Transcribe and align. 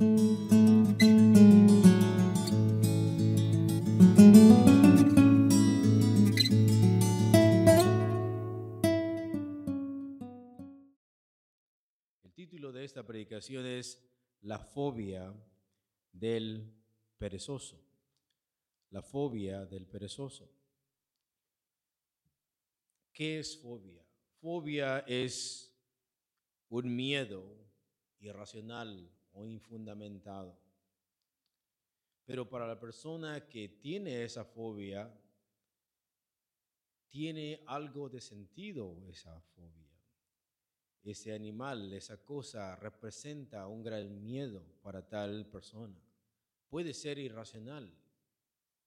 El 0.00 0.06
título 12.32 12.70
de 12.70 12.84
esta 12.84 13.04
predicación 13.04 13.66
es 13.66 14.08
La 14.42 14.60
fobia 14.60 15.34
del 16.12 16.72
perezoso. 17.18 17.84
La 18.90 19.02
fobia 19.02 19.66
del 19.66 19.88
perezoso. 19.88 20.48
¿Qué 23.12 23.40
es 23.40 23.58
fobia? 23.58 24.06
Fobia 24.40 25.00
es 25.08 25.76
un 26.68 26.94
miedo 26.94 27.42
irracional 28.20 29.17
infundamentado. 29.44 30.58
Pero 32.24 32.48
para 32.48 32.66
la 32.66 32.78
persona 32.78 33.48
que 33.48 33.68
tiene 33.68 34.24
esa 34.24 34.44
fobia, 34.44 35.10
tiene 37.08 37.62
algo 37.66 38.08
de 38.08 38.20
sentido 38.20 39.02
esa 39.08 39.40
fobia. 39.40 39.88
Ese 41.02 41.32
animal, 41.32 41.92
esa 41.94 42.22
cosa 42.22 42.76
representa 42.76 43.66
un 43.66 43.82
gran 43.82 44.22
miedo 44.22 44.62
para 44.82 45.08
tal 45.08 45.46
persona. 45.46 45.96
Puede 46.68 46.92
ser 46.92 47.18
irracional, 47.18 47.90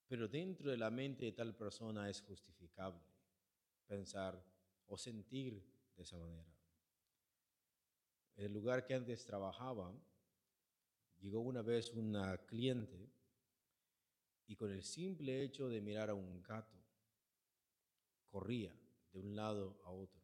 pero 0.08 0.28
dentro 0.28 0.70
de 0.70 0.78
la 0.78 0.92
mente 0.92 1.26
de 1.26 1.32
tal 1.32 1.56
persona 1.56 2.10
es 2.10 2.22
justificable 2.22 3.02
pensar 3.88 4.40
o 4.88 4.98
sentir 4.98 5.64
de 5.96 6.04
esa 6.04 6.18
manera. 6.18 6.54
El 8.36 8.54
lugar 8.54 8.86
que 8.86 8.94
antes 8.94 9.26
trabajaba, 9.26 9.94
llegó 11.22 11.40
una 11.40 11.62
vez 11.62 11.92
una 11.94 12.38
cliente 12.46 13.10
y 14.48 14.56
con 14.56 14.72
el 14.72 14.84
simple 14.84 15.44
hecho 15.44 15.70
de 15.70 15.80
mirar 15.80 16.10
a 16.10 16.14
un 16.14 16.42
gato, 16.42 16.78
corría 18.28 18.76
de 19.14 19.20
un 19.20 19.36
lado 19.36 19.80
a 19.86 19.92
otro. 19.92 20.22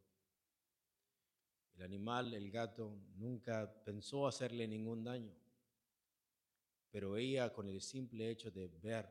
El 1.75 1.83
animal, 1.83 2.33
el 2.33 2.49
gato, 2.49 2.97
nunca 3.15 3.71
pensó 3.83 4.27
hacerle 4.27 4.67
ningún 4.67 5.03
daño, 5.03 5.33
pero 6.89 7.15
ella 7.15 7.53
con 7.53 7.69
el 7.69 7.81
simple 7.81 8.29
hecho 8.29 8.49
de 8.49 8.67
ver 8.67 9.07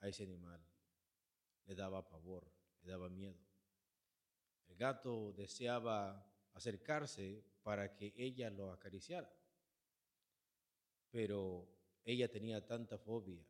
a 0.00 0.08
ese 0.08 0.24
animal 0.24 0.60
le 1.66 1.74
daba 1.76 2.08
pavor, 2.08 2.50
le 2.82 2.90
daba 2.90 3.08
miedo. 3.08 3.38
El 4.66 4.76
gato 4.76 5.32
deseaba 5.32 6.26
acercarse 6.52 7.44
para 7.62 7.94
que 7.94 8.12
ella 8.16 8.50
lo 8.50 8.72
acariciara, 8.72 9.30
pero 11.10 11.68
ella 12.04 12.30
tenía 12.30 12.64
tanta 12.64 12.98
fobia 12.98 13.44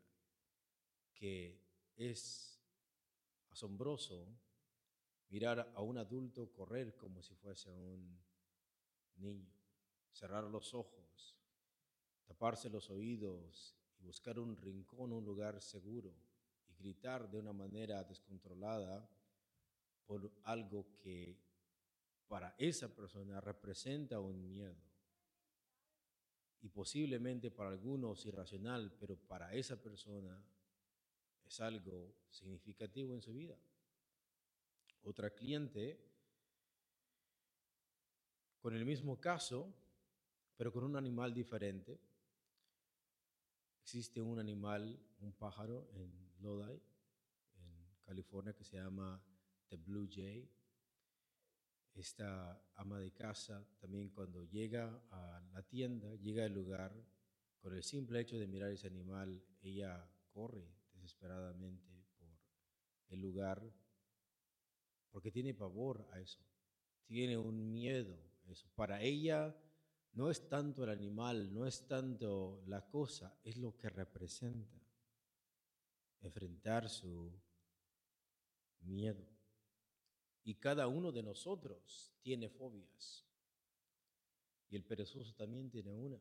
que 1.15 1.61
es 1.97 2.61
asombroso 3.51 4.27
mirar 5.29 5.73
a 5.75 5.83
un 5.83 5.99
adulto 5.99 6.51
correr 6.53 6.97
como 6.97 7.23
si 7.23 7.35
fuese 7.35 7.71
un 7.71 8.19
niño, 9.17 9.53
cerrar 10.13 10.45
los 10.45 10.75
ojos, 10.75 11.37
taparse 12.27 12.69
los 12.69 12.91
oídos 12.91 13.77
y 13.99 14.05
buscar 14.05 14.39
un 14.39 14.57
rincón, 14.57 15.13
un 15.13 15.25
lugar 15.25 15.61
seguro 15.61 16.15
y 16.69 16.75
gritar 16.75 17.31
de 17.31 17.39
una 17.39 17.53
manera 17.53 18.03
descontrolada 18.05 19.09
por 20.07 20.33
algo 20.45 20.97
que 20.97 21.39
para 22.27 22.55
esa 22.59 22.89
persona 22.89 23.41
representa 23.41 24.21
un 24.21 24.49
miedo. 24.49 24.90
Y 26.63 26.69
posiblemente 26.69 27.51
para 27.51 27.71
algunos 27.71 28.25
irracional, 28.27 28.93
pero 28.99 29.17
para 29.17 29.55
esa 29.55 29.81
persona 29.81 30.43
es 31.45 31.61
algo 31.61 32.15
significativo 32.31 33.15
en 33.15 33.23
su 33.23 33.33
vida. 33.33 33.57
Otra 35.03 35.31
cliente 35.31 35.99
con 38.61 38.77
el 38.77 38.85
mismo 38.85 39.19
caso, 39.19 39.73
pero 40.57 40.73
con 40.73 40.85
un 40.85 40.97
animal 40.97 41.33
diferente. 41.33 41.99
Existe 43.83 44.21
un 44.21 44.39
animal, 44.39 45.01
un 45.21 45.33
pájaro 45.33 45.89
en 45.95 46.13
Lodi, 46.41 46.75
en 46.75 47.89
California, 48.05 48.53
que 48.53 48.65
se 48.65 48.77
llama 48.77 49.21
The 49.69 49.77
Blue 49.77 50.09
Jay. 50.11 50.49
Esta 52.01 52.59
ama 52.77 52.99
de 52.99 53.13
casa 53.13 53.63
también 53.79 54.09
cuando 54.09 54.43
llega 54.45 55.03
a 55.11 55.43
la 55.53 55.63
tienda, 55.63 56.15
llega 56.15 56.47
al 56.47 56.55
lugar, 56.55 56.95
con 57.61 57.75
el 57.75 57.83
simple 57.83 58.21
hecho 58.21 58.39
de 58.39 58.47
mirar 58.47 58.71
ese 58.71 58.87
animal, 58.87 59.45
ella 59.61 60.11
corre 60.33 60.67
desesperadamente 60.95 62.07
por 62.19 62.31
el 63.11 63.21
lugar 63.21 63.71
porque 65.11 65.31
tiene 65.31 65.53
pavor 65.53 66.09
a 66.13 66.21
eso, 66.21 66.41
tiene 67.05 67.37
un 67.37 67.71
miedo 67.71 68.19
eso. 68.49 68.71
Para 68.75 69.03
ella 69.03 69.55
no 70.13 70.31
es 70.31 70.49
tanto 70.49 70.85
el 70.85 70.91
animal, 70.91 71.53
no 71.53 71.67
es 71.67 71.87
tanto 71.87 72.63
la 72.67 72.89
cosa, 72.89 73.39
es 73.45 73.59
lo 73.59 73.77
que 73.77 73.91
representa 73.91 74.81
enfrentar 76.23 76.89
su 76.89 77.31
miedo. 78.81 79.30
Y 80.45 80.55
cada 80.55 80.89
uno 80.89 81.13
de 81.13 81.23
nosotros 81.23 82.13
tiene 82.23 82.49
fobias. 82.49 83.25
Y 84.71 84.77
el 84.77 84.85
perezoso 84.85 85.35
también 85.35 85.71
tiene 85.71 85.93
una. 85.93 86.21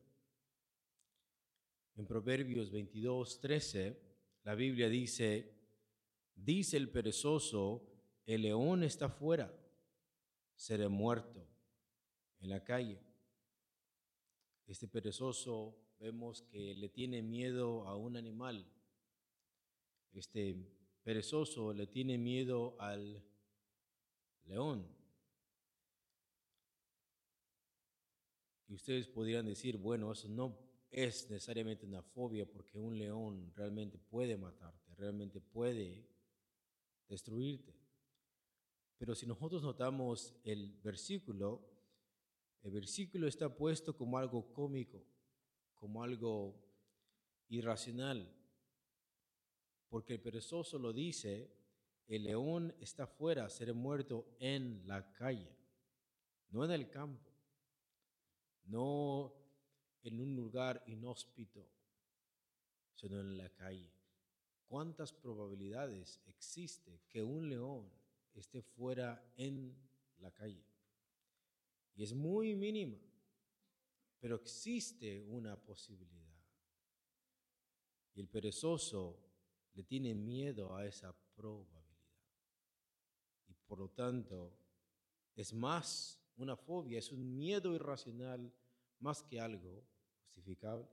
En 1.96 2.06
Proverbios 2.06 2.70
22, 2.70 3.40
13, 3.40 4.00
la 4.44 4.54
Biblia 4.54 4.88
dice, 4.88 5.54
dice 6.34 6.76
el 6.76 6.90
perezoso, 6.90 7.86
el 8.26 8.42
león 8.42 8.82
está 8.82 9.08
fuera, 9.08 9.52
seré 10.54 10.88
muerto 10.88 11.46
en 12.40 12.50
la 12.50 12.64
calle. 12.64 13.00
Este 14.66 14.88
perezoso 14.88 15.76
vemos 15.98 16.42
que 16.42 16.74
le 16.74 16.88
tiene 16.88 17.22
miedo 17.22 17.86
a 17.86 17.96
un 17.96 18.16
animal. 18.16 18.66
Este 20.12 20.56
perezoso 21.02 21.72
le 21.72 21.86
tiene 21.86 22.18
miedo 22.18 22.76
al 22.80 23.22
león. 24.44 24.86
Y 28.68 28.74
ustedes 28.74 29.08
podrían 29.08 29.46
decir, 29.46 29.76
bueno, 29.76 30.12
eso 30.12 30.28
no 30.28 30.56
es 30.90 31.28
necesariamente 31.30 31.86
una 31.86 32.02
fobia 32.02 32.46
porque 32.46 32.78
un 32.78 32.98
león 32.98 33.52
realmente 33.54 33.98
puede 33.98 34.36
matarte, 34.36 34.94
realmente 34.94 35.40
puede 35.40 36.08
destruirte. 37.08 37.74
Pero 38.96 39.14
si 39.14 39.26
nosotros 39.26 39.62
notamos 39.62 40.34
el 40.44 40.78
versículo, 40.82 41.66
el 42.62 42.70
versículo 42.70 43.26
está 43.26 43.54
puesto 43.56 43.96
como 43.96 44.18
algo 44.18 44.52
cómico, 44.52 45.04
como 45.74 46.02
algo 46.02 46.62
irracional, 47.48 48.32
porque 49.88 50.14
el 50.14 50.20
perezoso 50.20 50.78
lo 50.78 50.92
dice, 50.92 51.50
el 52.16 52.24
león 52.24 52.74
está 52.80 53.06
fuera, 53.06 53.48
será 53.48 53.72
muerto 53.72 54.26
en 54.38 54.86
la 54.86 55.12
calle, 55.12 55.50
no 56.50 56.64
en 56.64 56.70
el 56.72 56.90
campo, 56.90 57.30
no 58.64 59.32
en 60.02 60.20
un 60.20 60.34
lugar 60.34 60.82
inhóspito, 60.86 61.66
sino 62.94 63.20
en 63.20 63.36
la 63.38 63.48
calle. 63.50 63.92
¿Cuántas 64.66 65.12
probabilidades 65.12 66.20
existe 66.26 67.00
que 67.08 67.22
un 67.22 67.48
león 67.48 67.90
esté 68.34 68.62
fuera 68.62 69.22
en 69.36 69.76
la 70.18 70.30
calle. 70.30 70.64
Y 71.94 72.02
es 72.02 72.14
muy 72.14 72.54
mínima, 72.54 72.98
pero 74.18 74.36
existe 74.36 75.20
una 75.20 75.56
posibilidad. 75.56 76.18
Y 78.14 78.20
el 78.20 78.28
perezoso 78.28 79.18
le 79.74 79.82
tiene 79.84 80.14
miedo 80.14 80.74
a 80.74 80.86
esa 80.86 81.14
probabilidad. 81.34 81.79
Por 83.70 83.78
lo 83.78 83.88
tanto, 83.90 84.52
es 85.36 85.52
más 85.52 86.20
una 86.38 86.56
fobia, 86.56 86.98
es 86.98 87.12
un 87.12 87.36
miedo 87.36 87.72
irracional 87.72 88.52
más 88.98 89.22
que 89.22 89.38
algo 89.38 89.84
justificable. 90.24 90.88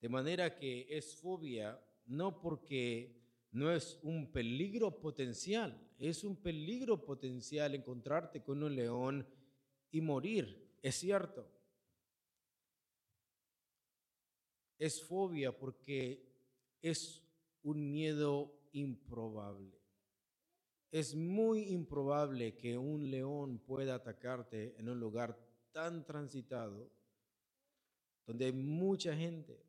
De 0.00 0.08
manera 0.08 0.56
que 0.56 0.88
es 0.90 1.14
fobia 1.14 1.80
no 2.06 2.40
porque 2.40 3.16
no 3.52 3.70
es 3.70 4.00
un 4.02 4.32
peligro 4.32 4.98
potencial, 4.98 5.80
es 6.00 6.24
un 6.24 6.34
peligro 6.34 7.04
potencial 7.04 7.76
encontrarte 7.76 8.42
con 8.42 8.64
un 8.64 8.74
león 8.74 9.24
y 9.92 10.00
morir, 10.00 10.74
es 10.82 10.96
cierto. 10.96 11.46
Es 14.80 15.00
fobia 15.00 15.56
porque 15.56 16.28
es 16.82 17.22
un 17.62 17.92
miedo 17.92 18.52
improbable. 18.72 19.79
Es 20.90 21.14
muy 21.14 21.68
improbable 21.68 22.56
que 22.56 22.76
un 22.76 23.10
león 23.10 23.58
pueda 23.58 23.94
atacarte 23.94 24.74
en 24.78 24.88
un 24.88 24.98
lugar 24.98 25.38
tan 25.72 26.04
transitado 26.04 26.90
donde 28.26 28.46
hay 28.46 28.52
mucha 28.52 29.14
gente. 29.14 29.62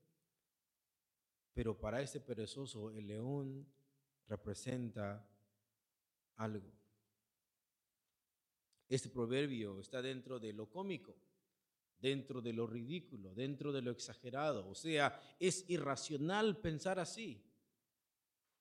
Pero 1.53 1.77
para 1.77 2.01
este 2.01 2.19
perezoso 2.19 2.91
el 2.91 3.07
león 3.07 3.67
representa 4.27 5.27
algo. 6.37 6.71
Este 8.89 9.09
proverbio 9.09 9.79
está 9.79 10.01
dentro 10.01 10.39
de 10.39 10.53
lo 10.53 10.69
cómico, 10.69 11.15
dentro 11.99 12.41
de 12.41 12.51
lo 12.51 12.67
ridículo, 12.67 13.33
dentro 13.33 13.71
de 13.71 13.81
lo 13.81 13.91
exagerado. 13.91 14.67
O 14.67 14.75
sea, 14.75 15.17
es 15.39 15.69
irracional 15.69 16.57
pensar 16.57 16.99
así. 16.99 17.41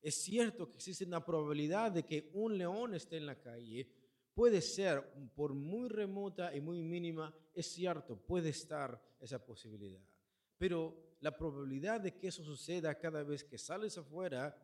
Es 0.03 0.23
cierto 0.23 0.69
que 0.69 0.77
existe 0.77 1.05
una 1.05 1.25
probabilidad 1.25 1.93
de 1.93 2.05
que 2.05 2.31
un 2.33 2.57
león 2.57 2.95
esté 2.95 3.19
en 3.19 3.27
la 3.27 3.39
calle. 3.39 3.89
Puede 4.35 4.61
ser, 4.61 5.05
por 5.35 5.53
muy 5.53 5.89
remota 5.89 6.55
y 6.55 6.61
muy 6.61 6.83
mínima, 6.83 7.35
es 7.53 7.67
cierto, 7.67 8.17
puede 8.17 8.51
estar 8.51 9.01
esa 9.21 9.45
posibilidad. 9.45 10.01
Pero 10.57 11.17
la 11.21 11.37
probabilidad 11.37 12.01
de 12.01 12.17
que 12.17 12.29
eso 12.29 12.43
suceda 12.43 12.99
cada 12.99 13.23
vez 13.23 13.45
que 13.45 13.59
sales 13.59 13.99
afuera 13.99 14.57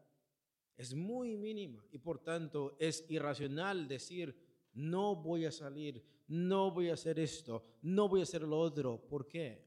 es 0.77 0.95
muy 0.95 1.37
mínima 1.37 1.85
y 1.91 1.99
por 1.99 2.19
tanto 2.19 2.77
es 2.79 3.05
irracional 3.09 3.89
decir, 3.89 4.35
no 4.75 5.17
voy 5.17 5.47
a 5.47 5.53
salir, 5.53 6.03
no 6.29 6.71
voy 6.71 6.91
a 6.91 6.95
hacer 6.95 7.19
esto, 7.19 7.63
no 7.83 8.09
voy 8.09 8.21
a 8.21 8.25
hacer 8.25 8.43
lo 8.43 8.59
otro. 8.59 9.01
¿Por 9.09 9.27
qué? 9.27 9.65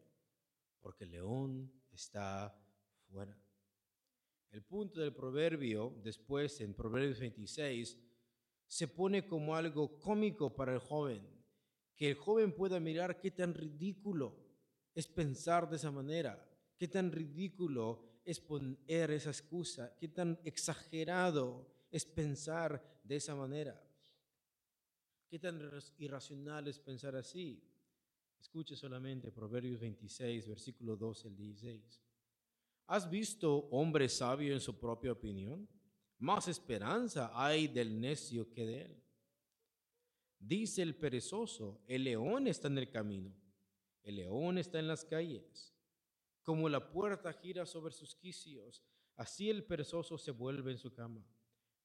Porque 0.80 1.04
el 1.04 1.12
león 1.12 1.72
está 1.92 2.56
fuera. 3.10 3.36
El 4.52 4.64
punto 4.64 5.00
del 5.00 5.14
proverbio, 5.14 5.94
después 6.04 6.60
en 6.62 6.74
Proverbios 6.74 7.20
26, 7.20 7.98
se 8.66 8.88
pone 8.88 9.28
como 9.28 9.56
algo 9.56 10.00
cómico 10.00 10.56
para 10.56 10.74
el 10.74 10.80
joven, 10.80 11.28
que 11.96 12.10
el 12.10 12.16
joven 12.16 12.54
pueda 12.54 12.80
mirar 12.80 13.20
qué 13.20 13.32
tan 13.32 13.54
ridículo 13.54 14.36
es 14.96 15.08
pensar 15.08 15.70
de 15.70 15.76
esa 15.76 15.92
manera, 15.92 16.48
qué 16.78 16.88
tan 16.88 17.12
ridículo 17.12 18.22
es 18.26 18.40
poner 18.40 19.12
esa 19.12 19.30
excusa, 19.30 19.96
qué 19.98 20.08
tan 20.08 20.40
exagerado 20.44 21.68
es 21.92 22.06
pensar 22.06 23.02
de 23.04 23.16
esa 23.16 23.36
manera. 23.36 23.82
¿Qué 25.28 25.38
tan 25.38 25.60
irracional 25.98 26.68
es 26.68 26.80
pensar 26.80 27.16
así? 27.16 27.64
Escuche 28.40 28.76
solamente 28.76 29.32
Proverbios 29.32 29.80
26, 29.80 30.48
versículo 30.48 30.96
12 30.96 31.28
al 31.28 31.36
16. 31.36 32.09
¿Has 32.90 33.08
visto 33.08 33.68
hombre 33.70 34.10
sabio 34.10 34.52
en 34.52 34.60
su 34.60 34.80
propia 34.80 35.12
opinión? 35.12 35.70
Más 36.18 36.48
esperanza 36.48 37.32
hay 37.36 37.68
del 37.68 38.02
necio 38.02 38.52
que 38.52 38.66
de 38.66 38.82
él. 38.82 39.04
Dice 40.40 40.82
el 40.82 40.96
perezoso, 40.96 41.84
el 41.86 42.06
león 42.06 42.48
está 42.48 42.68
en 42.68 42.80
el 42.80 42.90
camino, 42.90 43.32
el 44.02 44.16
león 44.16 44.58
está 44.58 44.80
en 44.80 44.88
las 44.88 45.06
calles. 45.06 45.72
Como 46.42 46.68
la 46.68 46.92
puerta 46.92 47.32
gira 47.32 47.68
sobre 47.68 47.94
sus 47.94 48.16
quicios, 48.16 48.84
así 49.18 49.52
el 49.52 49.66
perezoso 49.66 50.18
se 50.18 50.32
vuelve 50.32 50.72
en 50.72 50.80
su 50.80 50.92
cama. 50.92 51.24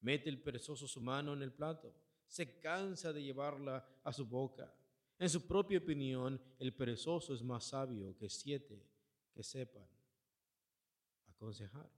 Mete 0.00 0.30
el 0.30 0.40
perezoso 0.40 0.88
su 0.88 1.02
mano 1.02 1.34
en 1.34 1.42
el 1.42 1.52
plato 1.52 1.94
se 2.26 2.58
cansa 2.58 3.12
de 3.12 3.22
llevarla 3.22 3.86
a 4.02 4.10
su 4.10 4.24
boca. 4.24 4.74
En 5.18 5.28
su 5.28 5.46
propia 5.46 5.76
opinión, 5.76 6.40
el 6.58 6.74
perezoso 6.74 7.34
es 7.34 7.42
más 7.42 7.64
sabio 7.64 8.16
que 8.16 8.30
siete 8.30 8.82
que 9.34 9.42
sepan 9.42 9.86
aconsejar. 11.34 11.90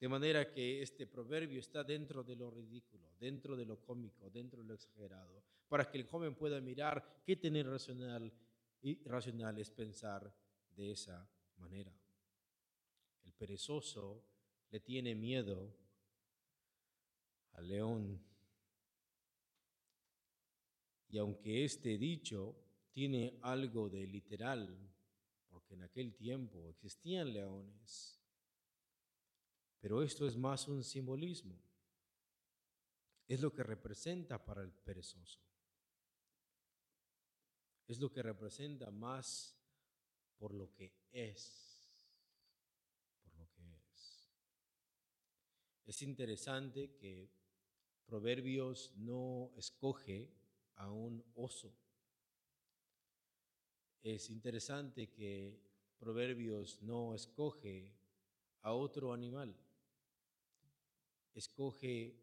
De 0.00 0.08
manera 0.08 0.52
que 0.52 0.82
este 0.82 1.06
proverbio 1.06 1.60
está 1.60 1.82
dentro 1.84 2.22
de 2.22 2.36
lo 2.36 2.50
ridículo, 2.50 3.14
dentro 3.18 3.56
de 3.56 3.64
lo 3.64 3.80
cómico, 3.80 4.28
dentro 4.28 4.60
de 4.60 4.68
lo 4.68 4.74
exagerado, 4.74 5.42
para 5.68 5.90
que 5.90 5.98
el 5.98 6.04
joven 6.04 6.34
pueda 6.34 6.60
mirar 6.60 7.22
qué 7.24 7.36
tener 7.36 7.66
racional 7.66 8.32
y 8.82 9.02
racional 9.04 9.58
es 9.58 9.70
pensar 9.70 10.30
de 10.76 10.90
esa 10.90 11.26
manera. 11.56 11.92
El 13.24 13.32
perezoso 13.32 14.22
le 14.70 14.80
tiene 14.80 15.14
miedo 15.14 15.74
al 17.52 17.68
león 17.68 18.20
y 21.08 21.18
aunque 21.18 21.64
este 21.64 21.96
dicho 21.96 22.56
tiene 22.92 23.38
algo 23.42 23.88
de 23.88 24.06
literal, 24.06 24.76
en 25.74 25.82
aquel 25.82 26.14
tiempo 26.14 26.68
existían 26.70 27.32
leones, 27.32 28.20
pero 29.80 30.02
esto 30.02 30.26
es 30.26 30.36
más 30.36 30.66
un 30.68 30.82
simbolismo. 30.82 31.60
Es 33.26 33.40
lo 33.40 33.52
que 33.52 33.62
representa 33.62 34.42
para 34.44 34.62
el 34.62 34.72
perezoso. 34.72 35.40
Es 37.86 37.98
lo 37.98 38.10
que 38.10 38.22
representa 38.22 38.90
más 38.90 39.58
por 40.38 40.54
lo 40.54 40.72
que 40.72 40.94
es. 41.12 41.86
Por 43.22 43.34
lo 43.34 43.50
que 43.52 43.62
es. 43.92 44.30
Es 45.84 46.02
interesante 46.02 46.96
que 46.96 47.30
Proverbios 48.06 48.92
no 48.96 49.52
escoge 49.56 50.30
a 50.76 50.90
un 50.90 51.24
oso. 51.34 51.74
Es 54.04 54.28
interesante 54.28 55.08
que 55.08 55.58
Proverbios 55.98 56.82
no 56.82 57.14
escoge 57.14 57.90
a 58.60 58.74
otro 58.74 59.14
animal, 59.14 59.56
escoge 61.32 62.14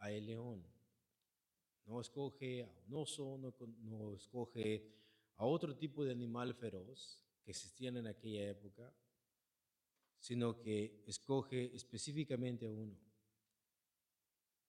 a 0.00 0.12
el 0.12 0.26
león, 0.26 0.62
no 1.86 1.98
escoge 1.98 2.64
a 2.64 2.70
un 2.86 2.94
oso, 2.94 3.38
no, 3.38 4.12
escoge 4.12 4.86
a 5.36 5.46
otro 5.46 5.74
tipo 5.74 6.04
de 6.04 6.12
animal 6.12 6.52
feroz 6.52 7.24
que 7.42 7.52
existían 7.52 7.96
en 7.96 8.08
aquella 8.08 8.50
época, 8.50 8.92
sino 10.18 10.60
que 10.60 11.02
escoge 11.06 11.74
específicamente 11.74 12.66
a 12.66 12.70
uno. 12.70 12.98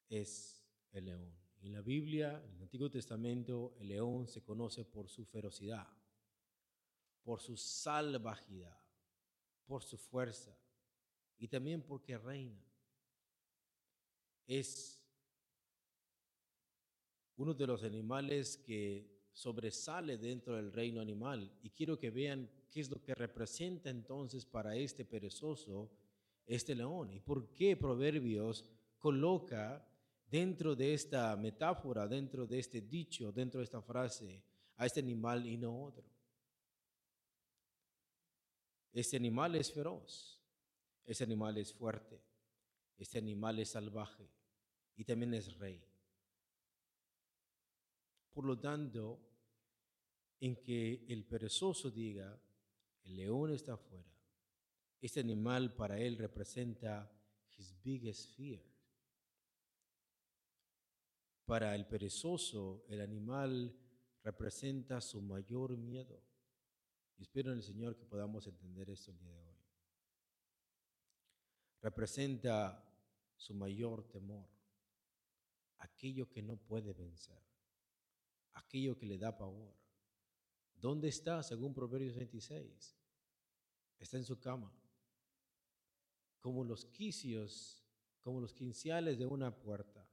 Es 0.08 0.64
el 0.94 1.04
león. 1.04 1.36
En 1.64 1.74
la 1.74 1.82
Biblia, 1.82 2.42
en 2.46 2.56
el 2.56 2.62
Antiguo 2.62 2.90
Testamento, 2.90 3.76
el 3.78 3.90
león 3.90 4.30
se 4.30 4.42
conoce 4.42 4.86
por 4.86 5.10
su 5.10 5.26
ferocidad, 5.26 6.01
por 7.24 7.40
su 7.40 7.58
salvajidad, 7.58 8.78
por 9.66 9.84
su 9.84 9.98
fuerza 9.98 10.56
y 11.38 11.48
también 11.48 11.82
porque 11.82 12.18
reina. 12.18 12.64
Es 14.48 15.02
uno 17.38 17.54
de 17.54 17.68
los 17.68 17.84
animales 17.84 18.58
que 18.58 19.22
sobresale 19.32 20.18
dentro 20.18 20.56
del 20.56 20.72
reino 20.72 21.02
animal. 21.02 21.52
Y 21.64 21.70
quiero 21.70 21.98
que 21.98 22.10
vean 22.10 22.50
qué 22.70 22.82
es 22.82 22.90
lo 22.90 23.02
que 23.02 23.16
representa 23.16 23.90
entonces 23.90 24.46
para 24.46 24.76
este 24.76 25.06
perezoso 25.06 25.90
este 26.46 26.76
león 26.76 27.14
y 27.14 27.20
por 27.20 27.54
qué 27.54 27.78
Proverbios 27.78 28.66
coloca 28.98 29.88
dentro 30.30 30.76
de 30.76 30.94
esta 30.94 31.36
metáfora, 31.36 32.08
dentro 32.08 32.46
de 32.46 32.60
este 32.60 32.82
dicho, 32.82 33.32
dentro 33.32 33.60
de 33.60 33.66
esta 33.66 33.82
frase, 33.82 34.44
a 34.78 34.86
este 34.86 35.00
animal 35.00 35.46
y 35.46 35.58
no 35.58 35.84
otro. 35.84 36.04
Este 38.94 39.18
animal 39.18 39.56
es 39.56 39.72
feroz, 39.72 40.42
este 41.06 41.24
animal 41.24 41.58
es 41.58 41.74
fuerte, 41.74 42.22
este 42.98 43.18
animal 43.18 43.60
es 43.60 43.70
salvaje 43.70 44.30
y 44.96 45.06
también 45.06 45.34
es 45.34 45.58
rey. 45.58 45.82
Por 48.34 48.46
lo 48.46 48.60
tanto, 48.60 49.20
en 50.40 50.56
que 50.58 51.06
el 51.08 51.26
perezoso 51.26 51.90
diga, 51.90 52.40
el 53.04 53.16
león 53.16 53.52
está 53.52 53.74
afuera, 53.74 54.12
este 55.00 55.20
animal 55.20 55.74
para 55.74 56.00
él 56.00 56.18
representa 56.18 57.12
his 57.58 57.74
biggest 57.82 58.36
fear, 58.36 58.62
para 61.46 61.76
el 61.76 61.86
perezoso, 61.86 62.86
el 62.88 63.02
animal 63.02 63.76
representa 64.24 65.02
su 65.02 65.22
mayor 65.22 65.76
miedo. 65.76 66.22
Espero 67.22 67.52
en 67.52 67.58
el 67.58 67.64
Señor 67.64 67.96
que 67.96 68.04
podamos 68.04 68.46
entender 68.48 68.90
esto 68.90 69.12
el 69.12 69.20
día 69.20 69.32
de 69.32 69.48
hoy. 69.48 69.56
Representa 71.82 72.84
su 73.38 73.54
mayor 73.54 74.04
temor, 74.10 74.50
aquello 75.78 76.30
que 76.30 76.42
no 76.42 76.58
puede 76.58 76.94
vencer, 76.94 77.42
aquello 78.54 78.98
que 78.98 79.06
le 79.06 79.18
da 79.18 79.38
pavor. 79.38 79.74
¿Dónde 80.76 81.08
está, 81.08 81.42
según 81.44 81.74
Proverbios 81.74 82.16
26? 82.16 82.98
Está 84.00 84.18
en 84.18 84.26
su 84.26 84.40
cama, 84.40 84.74
como 86.40 86.64
los 86.64 86.86
quicios, 86.86 87.84
como 88.20 88.42
los 88.42 88.54
quinciales 88.54 89.18
de 89.18 89.26
una 89.28 89.56
puerta 89.56 90.12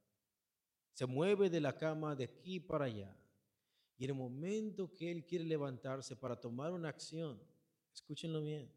se 0.99 1.07
mueve 1.07 1.49
de 1.49 1.61
la 1.61 1.79
cama 1.79 2.17
de 2.17 2.25
aquí 2.25 2.59
para 2.59 2.87
allá. 2.87 3.17
Y 3.99 4.05
en 4.05 4.11
el 4.11 4.17
momento 4.17 4.95
que 4.95 5.11
él 5.11 5.27
quiere 5.27 5.45
levantarse 5.45 6.17
para 6.17 6.41
tomar 6.41 6.73
una 6.73 6.89
acción, 6.89 7.39
escúchenlo 7.93 8.41
bien, 8.41 8.73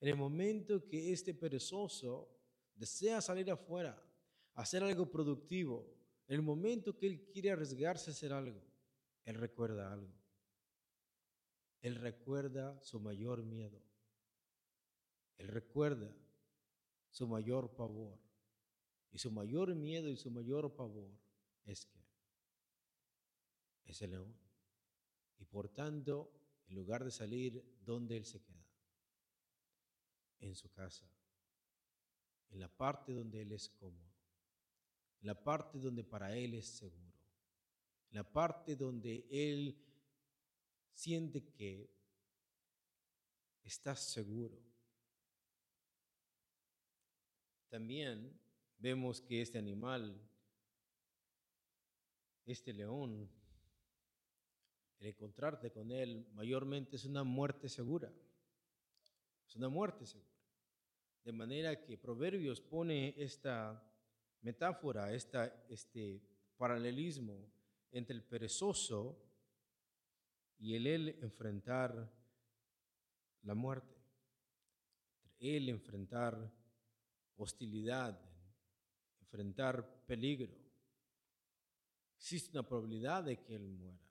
en 0.00 0.08
el 0.08 0.16
momento 0.16 0.86
que 0.86 1.12
este 1.12 1.34
perezoso 1.34 2.28
desea 2.74 3.20
salir 3.20 3.50
afuera, 3.50 4.00
hacer 4.54 4.84
algo 4.84 5.10
productivo, 5.10 5.92
en 6.28 6.36
el 6.36 6.42
momento 6.42 6.96
que 6.96 7.06
él 7.06 7.26
quiere 7.32 7.50
arriesgarse 7.50 8.10
a 8.10 8.12
hacer 8.12 8.32
algo, 8.32 8.62
él 9.24 9.34
recuerda 9.34 9.92
algo. 9.92 10.12
Él 11.80 11.94
recuerda 11.94 12.78
su 12.82 13.00
mayor 13.00 13.42
miedo. 13.42 13.80
Él 15.38 15.48
recuerda 15.48 16.14
su 17.10 17.26
mayor 17.26 17.74
pavor. 17.74 18.18
Y 19.10 19.18
su 19.18 19.30
mayor 19.30 19.74
miedo 19.74 20.08
y 20.10 20.16
su 20.16 20.30
mayor 20.30 20.74
pavor 20.74 21.10
es 21.64 21.86
que 21.86 22.07
es 23.92 24.00
león. 24.02 24.34
Y 25.38 25.44
por 25.44 25.68
tanto, 25.68 26.32
en 26.66 26.74
lugar 26.74 27.04
de 27.04 27.10
salir, 27.10 27.64
¿dónde 27.80 28.16
él 28.16 28.24
se 28.24 28.42
queda? 28.42 28.66
En 30.40 30.54
su 30.54 30.70
casa, 30.70 31.10
en 32.50 32.60
la 32.60 32.68
parte 32.68 33.12
donde 33.12 33.42
él 33.42 33.52
es 33.52 33.68
cómodo, 33.68 34.12
en 35.20 35.26
la 35.26 35.42
parte 35.42 35.78
donde 35.78 36.04
para 36.04 36.36
él 36.36 36.54
es 36.54 36.66
seguro, 36.66 37.12
en 38.10 38.16
la 38.16 38.32
parte 38.32 38.76
donde 38.76 39.26
él 39.30 39.76
siente 40.92 41.44
que 41.52 41.90
estás 43.62 44.00
seguro. 44.00 44.60
También 47.68 48.40
vemos 48.78 49.20
que 49.20 49.42
este 49.42 49.58
animal, 49.58 50.20
este 52.46 52.72
león, 52.72 53.28
el 55.00 55.06
encontrarte 55.08 55.70
con 55.70 55.92
Él 55.92 56.26
mayormente 56.34 56.96
es 56.96 57.04
una 57.04 57.24
muerte 57.24 57.68
segura. 57.68 58.12
Es 59.46 59.56
una 59.56 59.68
muerte 59.68 60.06
segura. 60.06 60.28
De 61.24 61.32
manera 61.32 61.80
que 61.80 61.98
Proverbios 61.98 62.60
pone 62.60 63.14
esta 63.16 63.82
metáfora, 64.42 65.12
esta, 65.12 65.46
este 65.68 66.22
paralelismo 66.56 67.48
entre 67.90 68.14
el 68.16 68.22
perezoso 68.22 69.24
y 70.58 70.74
el 70.74 70.86
él 70.86 71.18
enfrentar 71.22 72.12
la 73.42 73.54
muerte, 73.54 73.94
entre 75.22 75.56
él 75.56 75.68
enfrentar 75.68 76.52
hostilidad, 77.36 78.20
enfrentar 79.20 80.04
peligro. 80.06 80.52
Existe 82.16 82.50
una 82.50 82.66
probabilidad 82.66 83.22
de 83.22 83.38
que 83.38 83.54
él 83.54 83.68
muera. 83.68 84.07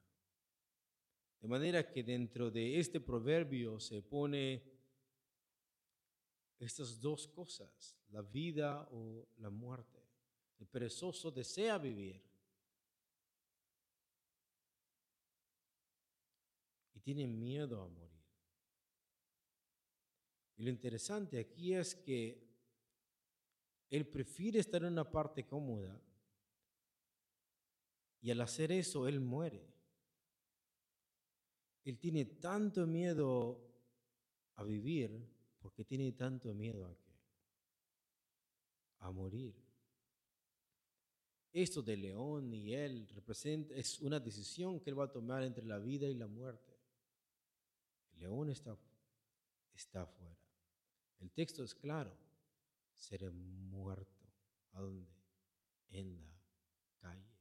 De 1.40 1.46
manera 1.48 1.88
que 1.88 2.02
dentro 2.02 2.50
de 2.50 2.78
este 2.78 3.00
proverbio 3.00 3.78
se 3.78 4.02
pone 4.02 4.62
estas 6.58 7.00
dos 7.00 7.28
cosas, 7.28 7.96
la 8.10 8.22
vida 8.22 8.88
o 8.90 9.28
la 9.38 9.50
muerte. 9.50 10.02
El 10.58 10.66
perezoso 10.66 11.30
desea 11.30 11.78
vivir 11.78 12.20
y 16.94 17.00
tiene 17.00 17.28
miedo 17.28 17.80
a 17.80 17.88
morir. 17.88 18.18
Y 20.56 20.64
lo 20.64 20.70
interesante 20.70 21.38
aquí 21.38 21.74
es 21.74 21.94
que 21.94 22.44
él 23.90 24.06
prefiere 24.08 24.58
estar 24.58 24.82
en 24.82 24.92
una 24.92 25.08
parte 25.08 25.46
cómoda 25.46 26.02
y 28.20 28.32
al 28.32 28.40
hacer 28.40 28.72
eso 28.72 29.06
él 29.06 29.20
muere. 29.20 29.77
Él 31.88 31.98
tiene 31.98 32.26
tanto 32.26 32.86
miedo 32.86 33.58
a 34.56 34.62
vivir 34.62 35.26
porque 35.58 35.86
tiene 35.86 36.12
tanto 36.12 36.52
miedo 36.52 36.86
a 36.86 36.94
qué? 36.94 37.14
A 38.98 39.10
morir. 39.10 39.54
Esto 41.50 41.80
de 41.80 41.96
León 41.96 42.52
y 42.52 42.74
él 42.74 43.08
representa, 43.14 43.74
es 43.74 44.00
una 44.00 44.20
decisión 44.20 44.80
que 44.80 44.90
él 44.90 45.00
va 45.00 45.04
a 45.04 45.10
tomar 45.10 45.42
entre 45.42 45.64
la 45.64 45.78
vida 45.78 46.06
y 46.06 46.12
la 46.12 46.26
muerte. 46.26 46.78
El 48.12 48.20
león 48.20 48.50
está, 48.50 48.76
está 49.72 50.02
afuera. 50.02 50.36
El 51.20 51.30
texto 51.30 51.64
es 51.64 51.74
claro. 51.74 52.14
Seré 52.92 53.30
muerto. 53.30 54.26
¿A 54.72 54.82
dónde? 54.82 55.10
En 55.88 56.20
la 56.20 56.38
calle. 57.00 57.32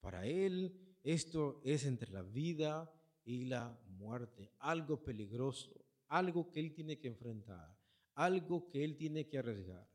Para 0.00 0.26
él 0.26 0.96
esto 1.02 1.60
es 1.62 1.84
entre 1.84 2.10
la 2.10 2.22
vida 2.22 2.90
y 3.24 3.44
la 3.44 3.78
muerte, 3.98 4.52
algo 4.58 5.02
peligroso, 5.02 5.84
algo 6.08 6.50
que 6.50 6.60
él 6.60 6.72
tiene 6.74 6.98
que 6.98 7.08
enfrentar, 7.08 7.76
algo 8.14 8.68
que 8.68 8.84
él 8.84 8.96
tiene 8.96 9.28
que 9.28 9.38
arriesgar. 9.38 9.88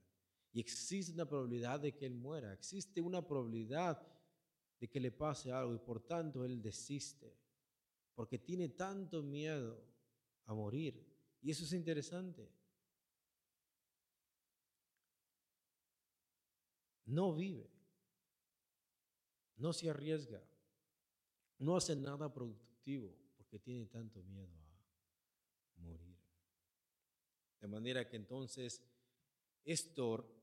Y 0.54 0.60
existe 0.60 1.12
una 1.14 1.28
probabilidad 1.28 1.80
de 1.80 1.94
que 1.94 2.06
él 2.06 2.16
muera, 2.16 2.54
existe 2.54 3.02
una 3.02 3.22
probabilidad 3.26 4.02
de 4.80 4.88
que 4.88 5.00
le 5.00 5.12
pase 5.12 5.52
algo 5.52 5.74
y 5.74 5.80
por 5.80 6.02
tanto 6.02 6.46
él 6.46 6.62
desiste, 6.62 7.36
porque 8.16 8.40
tiene 8.40 8.70
tanto 8.70 9.22
miedo 9.22 9.84
a 10.46 10.54
morir. 10.54 11.06
Y 11.42 11.52
eso 11.52 11.64
es 11.64 11.74
interesante. 11.74 12.50
No 17.06 17.34
vive, 17.34 17.70
no 19.56 19.72
se 19.72 19.90
arriesga, 19.90 20.44
no 21.60 21.78
hace 21.78 21.96
nada 21.96 22.34
productivo 22.34 22.68
porque 23.36 23.60
tiene 23.60 23.86
tanto 23.88 24.24
miedo 24.24 24.56
a 25.76 25.82
morir. 25.82 26.18
De 27.60 27.68
manera 27.68 28.08
que 28.08 28.16
entonces 28.16 28.82
esto 29.66 30.34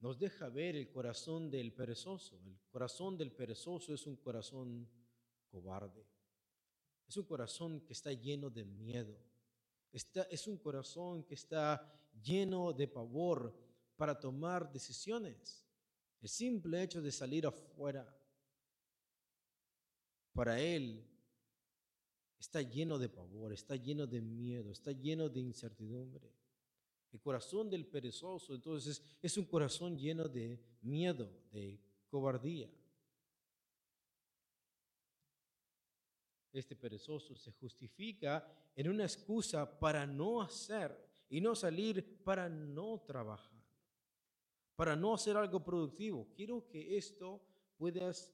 nos 0.00 0.18
deja 0.18 0.48
ver 0.48 0.76
el 0.76 0.90
corazón 0.90 1.50
del 1.50 1.72
perezoso. 1.72 2.40
El 2.46 2.58
corazón 2.70 3.18
del 3.18 3.32
perezoso 3.32 3.92
es 3.92 4.06
un 4.06 4.16
corazón 4.16 4.88
cobarde. 5.50 6.06
Es 7.06 7.16
un 7.18 7.24
corazón 7.26 7.80
que 7.82 7.92
está 7.92 8.12
lleno 8.12 8.48
de 8.48 8.64
miedo. 8.64 9.18
es 9.92 10.46
un 10.46 10.56
corazón 10.56 11.24
que 11.24 11.34
está 11.34 11.92
lleno 12.22 12.72
de 12.72 12.88
pavor 12.88 13.54
para 13.96 14.18
tomar 14.18 14.72
decisiones. 14.72 15.66
El 16.22 16.28
simple 16.28 16.82
hecho 16.82 17.02
de 17.02 17.12
salir 17.12 17.46
afuera, 17.46 18.16
para 20.32 20.60
él 20.60 21.09
está 22.40 22.62
lleno 22.62 22.98
de 22.98 23.10
pavor, 23.10 23.52
está 23.52 23.76
lleno 23.76 24.06
de 24.06 24.22
miedo, 24.22 24.72
está 24.72 24.92
lleno 24.92 25.28
de 25.28 25.40
incertidumbre. 25.40 26.32
El 27.12 27.20
corazón 27.20 27.68
del 27.68 27.86
perezoso 27.86 28.54
entonces 28.54 29.02
es 29.20 29.36
un 29.36 29.44
corazón 29.44 29.98
lleno 29.98 30.26
de 30.26 30.58
miedo, 30.80 31.30
de 31.52 31.78
cobardía. 32.08 32.70
Este 36.52 36.74
perezoso 36.74 37.36
se 37.36 37.52
justifica 37.52 38.50
en 38.74 38.88
una 38.88 39.04
excusa 39.04 39.78
para 39.78 40.06
no 40.06 40.40
hacer 40.40 40.96
y 41.28 41.40
no 41.40 41.54
salir, 41.54 42.22
para 42.24 42.48
no 42.48 43.00
trabajar, 43.06 43.62
para 44.74 44.96
no 44.96 45.14
hacer 45.14 45.36
algo 45.36 45.62
productivo. 45.62 46.26
Quiero 46.34 46.66
que 46.68 46.96
esto 46.96 47.40
puedas 47.76 48.32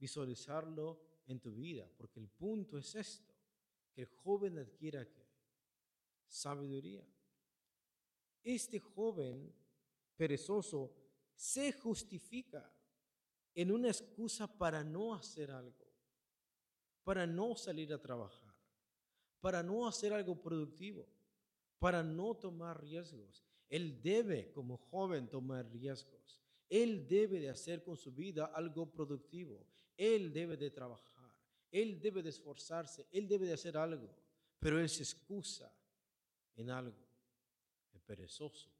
visualizarlo 0.00 1.00
en 1.26 1.38
tu 1.38 1.54
vida, 1.54 1.88
porque 1.96 2.18
el 2.18 2.28
punto 2.28 2.78
es 2.78 2.94
esto 2.96 3.31
que 3.92 4.02
el 4.02 4.08
joven 4.08 4.58
adquiera 4.58 5.06
sabiduría. 6.26 7.06
Este 8.42 8.80
joven 8.80 9.52
perezoso 10.16 10.94
se 11.34 11.72
justifica 11.72 12.72
en 13.54 13.70
una 13.70 13.88
excusa 13.88 14.46
para 14.46 14.82
no 14.82 15.14
hacer 15.14 15.50
algo, 15.50 15.92
para 17.04 17.26
no 17.26 17.54
salir 17.54 17.92
a 17.92 18.00
trabajar, 18.00 18.54
para 19.40 19.62
no 19.62 19.86
hacer 19.86 20.12
algo 20.12 20.40
productivo, 20.40 21.06
para 21.78 22.02
no 22.02 22.34
tomar 22.34 22.80
riesgos. 22.80 23.44
Él 23.68 24.00
debe 24.02 24.52
como 24.52 24.76
joven 24.76 25.28
tomar 25.28 25.70
riesgos. 25.70 26.40
Él 26.68 27.06
debe 27.06 27.40
de 27.40 27.50
hacer 27.50 27.82
con 27.82 27.96
su 27.96 28.12
vida 28.12 28.46
algo 28.46 28.90
productivo. 28.90 29.66
Él 29.96 30.32
debe 30.32 30.56
de 30.56 30.70
trabajar. 30.70 31.11
Él 31.72 31.98
debe 31.98 32.22
de 32.22 32.28
esforzarse, 32.28 33.06
él 33.10 33.26
debe 33.26 33.46
de 33.46 33.54
hacer 33.54 33.78
algo, 33.78 34.14
pero 34.58 34.78
él 34.78 34.88
se 34.90 35.02
excusa 35.02 35.74
en 36.54 36.70
algo. 36.70 36.94
El 37.94 38.00
perezoso 38.02 38.70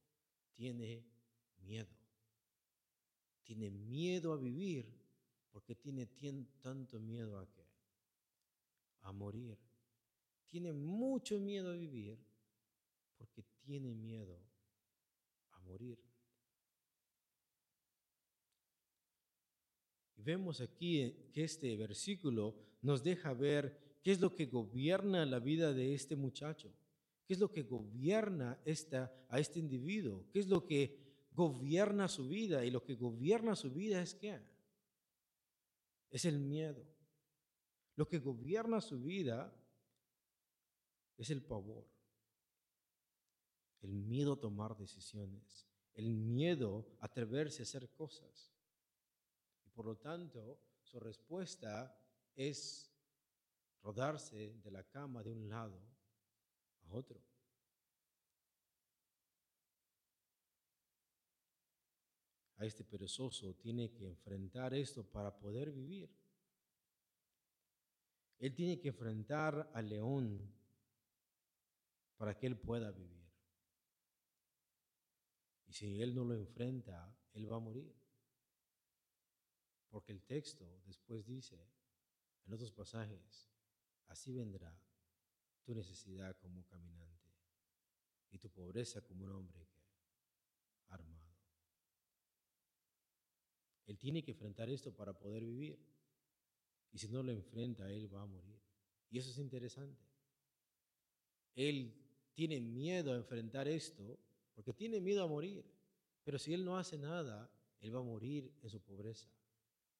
tiene 0.52 1.02
miedo. 1.62 1.88
Tiene 3.42 3.70
miedo 3.70 4.34
a 4.34 4.37
vivir 4.37 4.87
porque 5.50 5.75
tiene 5.75 6.06
tanto 6.61 7.00
miedo 7.00 7.38
a 7.38 7.50
qué? 7.50 7.66
A 9.00 9.12
morir. 9.12 9.58
Tiene 10.46 10.75
mucho 10.75 11.40
miedo 11.40 11.70
a 11.70 11.75
vivir 11.75 12.18
porque 13.16 13.42
tiene 13.62 13.94
miedo 13.94 14.38
a 15.52 15.61
morir. 15.61 15.99
Y 20.16 20.22
vemos 20.22 20.61
aquí 20.61 21.30
que 21.32 21.44
este 21.44 21.75
versículo 21.75 22.71
nos 22.82 23.02
deja 23.02 23.32
ver 23.32 23.98
qué 24.02 24.10
es 24.10 24.20
lo 24.20 24.34
que 24.34 24.46
gobierna 24.46 25.24
la 25.24 25.38
vida 25.38 25.72
de 25.72 25.94
este 25.94 26.16
muchacho, 26.16 26.70
qué 27.24 27.34
es 27.34 27.38
lo 27.38 27.50
que 27.50 27.62
gobierna 27.62 28.60
esta, 28.64 29.12
a 29.28 29.38
este 29.38 29.60
individuo, 29.60 30.26
qué 30.32 30.40
es 30.40 30.48
lo 30.48 30.66
que 30.66 31.00
gobierna 31.32 32.08
su 32.08 32.28
vida. 32.28 32.64
Y 32.64 32.70
lo 32.70 32.82
que 32.84 32.96
gobierna 32.96 33.54
su 33.56 33.70
vida 33.70 34.02
es 34.02 34.14
qué? 34.14 34.40
Es 36.10 36.24
el 36.24 36.38
miedo. 36.38 36.84
Lo 37.94 38.08
que 38.08 38.18
gobierna 38.18 38.80
su 38.80 39.00
vida 39.00 39.54
es 41.16 41.30
el 41.30 41.42
pavor, 41.42 41.86
el 43.82 43.92
miedo 43.92 44.32
a 44.32 44.40
tomar 44.40 44.76
decisiones, 44.76 45.68
el 45.94 46.14
miedo 46.14 46.86
a 47.00 47.06
atreverse 47.06 47.62
a 47.62 47.64
hacer 47.64 47.90
cosas. 47.90 48.52
Y 49.64 49.70
por 49.70 49.86
lo 49.86 49.96
tanto, 49.98 50.58
su 50.82 50.98
respuesta 50.98 51.94
es 52.34 52.90
rodarse 53.82 54.54
de 54.62 54.70
la 54.70 54.84
cama 54.84 55.22
de 55.22 55.30
un 55.30 55.48
lado 55.48 55.80
a 56.84 56.92
otro. 56.92 57.20
A 62.56 62.64
este 62.64 62.84
perezoso 62.84 63.54
tiene 63.54 63.90
que 63.92 64.06
enfrentar 64.06 64.72
esto 64.72 65.04
para 65.04 65.36
poder 65.36 65.72
vivir. 65.72 66.08
Él 68.38 68.54
tiene 68.54 68.78
que 68.78 68.88
enfrentar 68.88 69.70
al 69.74 69.88
león 69.88 70.40
para 72.16 72.38
que 72.38 72.46
él 72.46 72.56
pueda 72.56 72.92
vivir. 72.92 73.22
Y 75.66 75.72
si 75.72 76.00
él 76.02 76.14
no 76.14 76.24
lo 76.24 76.34
enfrenta, 76.34 77.16
él 77.32 77.50
va 77.50 77.56
a 77.56 77.60
morir. 77.60 77.92
Porque 79.90 80.12
el 80.12 80.22
texto 80.22 80.82
después 80.86 81.26
dice, 81.26 81.58
en 82.46 82.52
otros 82.52 82.72
pasajes, 82.72 83.50
así 84.06 84.32
vendrá 84.32 84.76
tu 85.64 85.75
necesidad 85.75 86.37
como 86.38 86.64
caminante 86.64 87.30
y 88.30 88.38
tu 88.38 88.50
pobreza 88.50 89.00
como 89.02 89.25
un 89.25 89.32
hombre 89.32 89.68
armado. 90.88 91.22
Él 93.87 93.99
tiene 93.99 94.22
que 94.22 94.30
enfrentar 94.30 94.70
esto 94.70 94.94
para 94.94 95.12
poder 95.12 95.44
vivir. 95.44 95.78
Y 96.92 96.99
si 96.99 97.08
no 97.08 97.22
lo 97.22 97.32
enfrenta, 97.32 97.90
él 97.90 98.12
va 98.12 98.22
a 98.22 98.26
morir. 98.26 98.61
Y 99.11 99.18
eso 99.18 99.30
es 99.30 99.38
interesante. 99.38 100.02
Él 101.54 101.94
tiene 102.32 102.61
miedo 102.61 103.12
a 103.12 103.16
enfrentar 103.16 103.68
esto 103.68 104.18
porque 104.54 104.72
tiene 104.72 105.00
miedo 105.00 105.22
a 105.22 105.28
morir. 105.28 105.64
Pero 106.25 106.38
si 106.38 106.54
él 106.54 106.64
no 106.64 106.78
hace 106.78 106.96
nada, 106.96 107.50
él 107.80 107.94
va 107.94 108.00
a 108.00 108.04
morir 108.04 108.50
en 108.62 108.70
su 108.70 108.80
pobreza. 108.80 109.28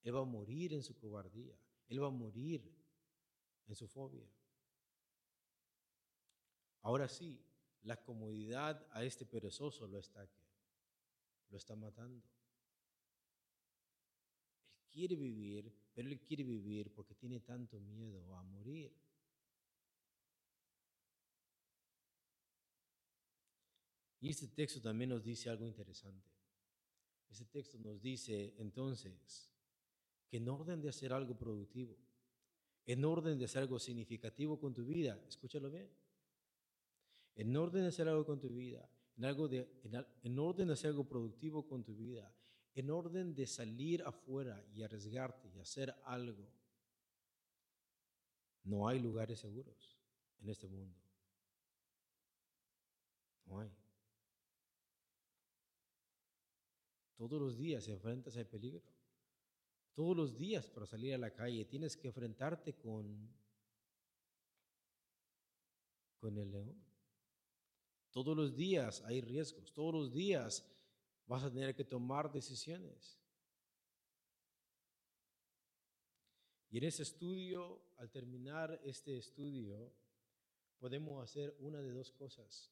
Él 0.03 0.15
va 0.15 0.21
a 0.21 0.25
morir 0.25 0.73
en 0.73 0.83
su 0.83 0.97
cobardía. 0.97 1.57
Él 1.93 2.03
va 2.03 2.07
a 2.07 2.11
morir 2.11 2.63
en 3.69 3.75
su 3.75 3.87
fobia. 3.87 4.27
Ahora 6.81 7.07
sí, 7.07 7.39
la 7.83 8.03
comodidad 8.03 8.89
a 8.93 9.05
este 9.05 9.27
perezoso 9.27 9.87
lo 9.87 9.99
está 9.99 10.27
lo 11.51 11.59
está 11.59 11.77
matando. 11.77 12.25
Él 14.79 14.87
quiere 14.91 15.17
vivir, 15.17 15.71
pero 15.93 16.09
él 16.09 16.19
quiere 16.23 16.45
vivir 16.45 16.91
porque 16.95 17.15
tiene 17.15 17.41
tanto 17.41 17.79
miedo 17.79 18.35
a 18.37 18.43
morir. 18.43 18.91
Y 24.19 24.31
este 24.31 24.49
texto 24.49 24.81
también 24.81 25.11
nos 25.11 25.23
dice 25.23 25.51
algo 25.51 25.67
interesante. 25.67 26.31
Este 27.29 27.45
texto 27.45 27.77
nos 27.77 28.01
dice 28.01 28.55
entonces 28.57 29.52
en 30.33 30.49
orden 30.49 30.81
de 30.81 30.89
hacer 30.89 31.13
algo 31.13 31.37
productivo, 31.37 31.97
en 32.87 33.05
orden 33.05 33.39
de 33.39 33.45
hacer 33.45 33.63
algo 33.63 33.79
significativo 33.79 34.59
con 34.59 34.75
tu 34.75 34.87
vida, 34.87 35.23
escúchalo 35.29 35.71
bien, 35.71 35.89
en 37.37 37.57
orden 37.57 37.83
de 37.83 37.89
hacer 37.89 38.09
algo 38.09 38.25
con 38.25 38.41
tu 38.41 38.49
vida, 38.49 38.89
en, 39.17 39.27
algo 39.27 39.47
de, 39.47 39.69
en, 40.23 40.39
orden 40.39 40.69
de 40.69 40.73
hacer 40.73 40.89
algo 40.89 41.07
productivo 41.07 41.67
con 41.67 41.85
tu 41.85 41.95
vida, 41.95 42.35
en 42.75 42.91
orden 42.91 43.35
de 43.35 43.47
salir 43.47 44.03
afuera 44.05 44.65
y 44.73 44.83
arriesgarte 44.83 45.51
y 45.51 45.61
hacer 45.61 45.95
algo, 46.05 46.49
no 48.65 48.89
hay 48.89 49.01
lugares 49.01 49.39
seguros 49.39 49.99
en 50.41 50.49
este 50.49 50.67
mundo. 50.67 50.99
No 53.45 53.61
hay. 53.61 53.71
Todos 57.17 57.41
los 57.41 57.57
días 57.59 57.87
enfrentas 57.89 58.37
al 58.39 58.47
peligro. 58.47 58.92
Todos 59.95 60.17
los 60.17 60.37
días 60.37 60.69
para 60.71 60.87
salir 60.87 61.15
a 61.15 61.19
la 61.19 61.33
calle 61.33 61.65
tienes 61.67 61.97
que 61.97 62.09
enfrentarte 62.09 62.75
con, 62.75 63.29
con 66.19 66.39
el 66.39 66.51
león. 66.51 66.83
Todos 68.11 68.37
los 68.37 68.55
días 68.55 69.03
hay 69.05 69.21
riesgos. 69.21 69.73
Todos 69.73 69.95
los 69.95 70.13
días 70.13 70.67
vas 71.27 71.45
a 71.45 71.51
tener 71.51 71.75
que 71.75 71.85
tomar 71.85 72.33
decisiones. 72.33 73.19
Y 76.71 76.79
en 76.79 76.85
ese 76.85 77.03
estudio, 77.03 77.83
al 77.99 78.11
terminar 78.11 78.81
este 78.83 79.19
estudio, 79.19 79.93
podemos 80.79 81.23
hacer 81.23 81.55
una 81.61 81.83
de 81.83 81.91
dos 81.91 82.11
cosas. 82.13 82.71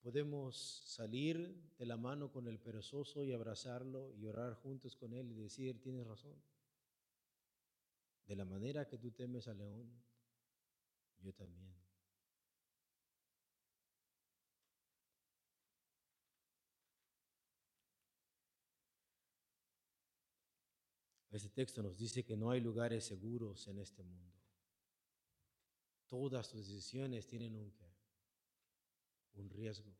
Podemos 0.00 0.56
salir 0.86 1.54
de 1.76 1.86
la 1.86 1.96
mano 1.96 2.30
con 2.30 2.46
el 2.46 2.58
perezoso 2.58 3.24
y 3.24 3.32
abrazarlo 3.32 4.14
y 4.14 4.26
orar 4.26 4.54
juntos 4.54 4.96
con 4.96 5.12
él 5.12 5.30
y 5.32 5.34
decir, 5.34 5.80
tienes 5.80 6.06
razón. 6.06 6.40
De 8.26 8.36
la 8.36 8.44
manera 8.44 8.86
que 8.86 8.98
tú 8.98 9.10
temes 9.10 9.48
al 9.48 9.58
león, 9.58 9.90
yo 11.20 11.32
también. 11.32 11.74
Este 21.30 21.50
texto 21.50 21.82
nos 21.82 21.98
dice 21.98 22.24
que 22.24 22.36
no 22.36 22.50
hay 22.50 22.60
lugares 22.60 23.04
seguros 23.04 23.68
en 23.68 23.78
este 23.78 24.02
mundo. 24.02 24.34
Todas 26.06 26.48
tus 26.48 26.66
decisiones 26.66 27.26
tienen 27.26 27.54
un 27.54 27.70
qué 27.72 27.87
un 29.38 29.50
riesgo. 29.50 29.94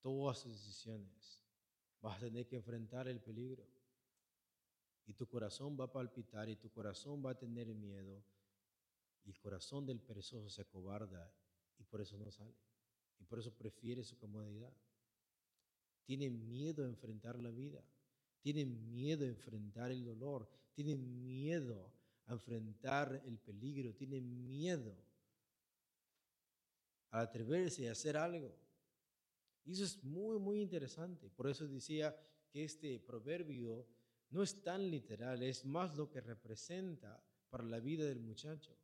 Todas 0.00 0.42
tus 0.42 0.52
decisiones 0.52 1.44
vas 2.00 2.16
a 2.16 2.20
tener 2.20 2.46
que 2.46 2.56
enfrentar 2.56 3.08
el 3.08 3.20
peligro. 3.20 3.66
Y 5.06 5.14
tu 5.14 5.26
corazón 5.26 5.76
va 5.78 5.84
a 5.84 5.92
palpitar 5.92 6.48
y 6.48 6.56
tu 6.56 6.70
corazón 6.70 7.24
va 7.24 7.32
a 7.32 7.38
tener 7.38 7.74
miedo. 7.74 8.22
Y 9.24 9.30
el 9.30 9.38
corazón 9.38 9.84
del 9.84 10.00
perezoso 10.00 10.48
se 10.48 10.62
acobarda 10.62 11.32
y 11.78 11.84
por 11.84 12.00
eso 12.00 12.16
no 12.16 12.30
sale. 12.30 12.54
Y 13.18 13.24
por 13.24 13.38
eso 13.38 13.52
prefiere 13.52 14.02
su 14.04 14.16
comodidad. 14.16 14.72
Tiene 16.04 16.30
miedo 16.30 16.84
a 16.84 16.88
enfrentar 16.88 17.38
la 17.40 17.50
vida. 17.50 17.84
Tiene 18.40 18.64
miedo 18.64 19.24
a 19.24 19.28
enfrentar 19.28 19.90
el 19.90 20.04
dolor. 20.04 20.48
Tiene 20.72 20.96
miedo 20.96 21.92
a 22.26 22.32
enfrentar 22.32 23.22
el 23.26 23.38
peligro. 23.38 23.94
Tiene 23.94 24.20
miedo 24.20 24.96
atreverse 27.10 27.88
a 27.88 27.92
hacer 27.92 28.16
algo. 28.16 28.56
Y 29.64 29.72
eso 29.72 29.84
es 29.84 30.02
muy, 30.02 30.38
muy 30.38 30.60
interesante. 30.60 31.28
Por 31.30 31.48
eso 31.48 31.66
decía 31.66 32.16
que 32.50 32.64
este 32.64 32.98
proverbio 32.98 33.86
no 34.30 34.42
es 34.42 34.62
tan 34.62 34.90
literal, 34.90 35.42
es 35.42 35.64
más 35.64 35.96
lo 35.96 36.10
que 36.10 36.20
representa 36.20 37.22
para 37.48 37.64
la 37.64 37.80
vida 37.80 38.04
del 38.04 38.20
muchacho. 38.20 38.76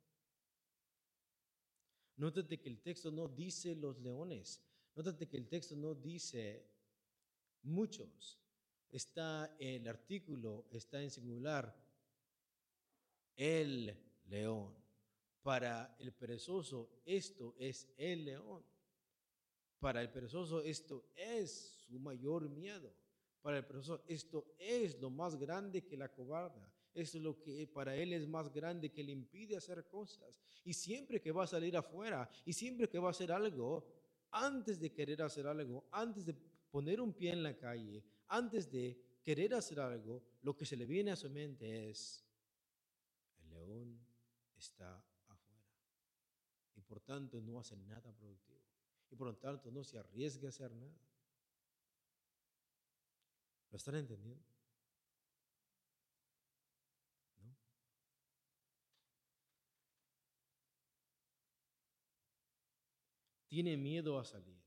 Nótate 2.17 2.59
que 2.59 2.69
el 2.69 2.81
texto 2.81 3.11
no 3.11 3.27
dice 3.27 3.75
los 3.75 3.99
leones, 3.99 4.61
nótate 4.95 5.27
que 5.27 5.37
el 5.37 5.47
texto 5.47 5.75
no 5.75 5.93
dice 5.95 6.67
muchos. 7.63 8.39
Está 8.89 9.55
el 9.59 9.87
artículo, 9.87 10.67
está 10.71 11.01
en 11.01 11.11
singular, 11.11 11.75
el 13.35 13.95
león. 14.25 14.73
Para 15.41 15.95
el 15.99 16.11
perezoso 16.13 16.89
esto 17.05 17.55
es 17.57 17.87
el 17.97 18.25
león. 18.25 18.63
Para 19.79 20.01
el 20.01 20.09
perezoso 20.09 20.61
esto 20.61 21.05
es 21.15 21.85
su 21.87 21.99
mayor 21.99 22.49
miedo. 22.49 22.93
Para 23.41 23.59
el 23.59 23.65
perezoso 23.65 24.03
esto 24.07 24.55
es 24.57 24.99
lo 24.99 25.09
más 25.09 25.35
grande 25.37 25.85
que 25.85 25.97
la 25.97 26.11
cobarda. 26.11 26.73
Es 26.93 27.13
lo 27.15 27.39
que 27.39 27.67
para 27.67 27.95
él 27.95 28.11
es 28.13 28.27
más 28.27 28.51
grande 28.51 28.91
que 28.91 29.03
le 29.03 29.11
impide 29.11 29.55
hacer 29.55 29.87
cosas. 29.87 30.41
Y 30.63 30.73
siempre 30.73 31.21
que 31.21 31.31
va 31.31 31.43
a 31.43 31.47
salir 31.47 31.77
afuera 31.77 32.29
y 32.43 32.53
siempre 32.53 32.89
que 32.89 32.99
va 32.99 33.09
a 33.09 33.11
hacer 33.11 33.31
algo, 33.31 33.85
antes 34.31 34.79
de 34.79 34.91
querer 34.91 35.21
hacer 35.21 35.47
algo, 35.47 35.87
antes 35.91 36.25
de 36.25 36.33
poner 36.71 36.99
un 36.99 37.13
pie 37.13 37.31
en 37.31 37.43
la 37.43 37.55
calle, 37.55 38.03
antes 38.27 38.69
de 38.69 38.99
querer 39.23 39.53
hacer 39.53 39.79
algo, 39.79 40.23
lo 40.41 40.55
que 40.55 40.65
se 40.65 40.75
le 40.75 40.85
viene 40.85 41.11
a 41.11 41.15
su 41.15 41.29
mente 41.29 41.89
es, 41.89 42.25
el 43.39 43.49
león 43.49 43.99
está 44.57 45.06
por 46.87 47.01
tanto 47.01 47.41
no 47.41 47.59
hace 47.59 47.75
nada 47.75 48.11
productivo. 48.13 48.61
Y 49.09 49.15
por 49.15 49.27
lo 49.27 49.35
tanto 49.35 49.71
no 49.71 49.83
se 49.83 49.97
arriesga 49.99 50.47
a 50.47 50.49
hacer 50.49 50.71
nada. 50.73 50.97
¿Lo 53.69 53.77
están 53.77 53.95
entendiendo? 53.95 54.43
¿No? 57.39 57.55
Tiene 63.47 63.75
miedo 63.77 64.17
a 64.17 64.23
salir. 64.23 64.57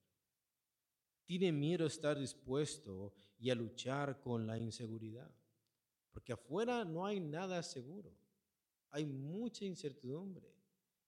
Tiene 1.24 1.52
miedo 1.52 1.84
a 1.84 1.88
estar 1.88 2.18
dispuesto 2.18 3.14
y 3.38 3.50
a 3.50 3.54
luchar 3.54 4.20
con 4.20 4.46
la 4.46 4.58
inseguridad. 4.58 5.30
Porque 6.10 6.32
afuera 6.32 6.84
no 6.84 7.06
hay 7.06 7.20
nada 7.20 7.62
seguro. 7.62 8.14
Hay 8.90 9.06
mucha 9.06 9.64
incertidumbre. 9.64 10.59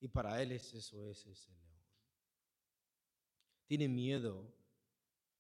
Y 0.03 0.09
para 0.09 0.43
él 0.43 0.51
es 0.51 0.75
eso 0.75 1.07
es 1.07 1.25
ese 1.25 1.53
león. 1.53 1.81
Tiene 3.67 3.87
miedo 3.87 4.53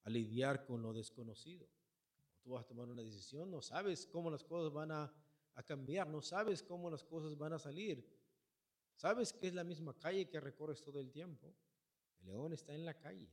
a 0.04 0.08
lidiar 0.08 0.64
con 0.64 0.80
lo 0.80 0.92
desconocido. 0.92 1.68
Tú 2.44 2.50
vas 2.50 2.64
a 2.64 2.68
tomar 2.68 2.88
una 2.88 3.02
decisión, 3.02 3.50
no 3.50 3.60
sabes 3.60 4.06
cómo 4.06 4.30
las 4.30 4.44
cosas 4.44 4.72
van 4.72 4.92
a, 4.92 5.12
a 5.54 5.62
cambiar, 5.64 6.08
no 6.08 6.22
sabes 6.22 6.62
cómo 6.62 6.88
las 6.88 7.02
cosas 7.02 7.36
van 7.36 7.54
a 7.54 7.58
salir. 7.58 8.08
Sabes 8.94 9.32
que 9.32 9.48
es 9.48 9.54
la 9.54 9.64
misma 9.64 9.98
calle 9.98 10.28
que 10.28 10.38
recorres 10.38 10.80
todo 10.80 11.00
el 11.00 11.10
tiempo. 11.10 11.52
El 12.20 12.28
león 12.28 12.52
está 12.52 12.72
en 12.72 12.84
la 12.84 12.94
calle. 12.94 13.28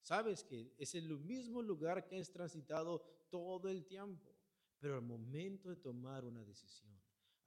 Sabes 0.00 0.44
que 0.44 0.72
es 0.78 0.94
el 0.94 1.10
mismo 1.18 1.60
lugar 1.60 2.06
que 2.06 2.16
has 2.16 2.30
transitado 2.30 3.00
todo 3.28 3.68
el 3.68 3.84
tiempo, 3.84 4.34
pero 4.78 4.94
al 4.94 5.02
momento 5.02 5.68
de 5.68 5.76
tomar 5.76 6.24
una 6.24 6.42
decisión, 6.42 6.98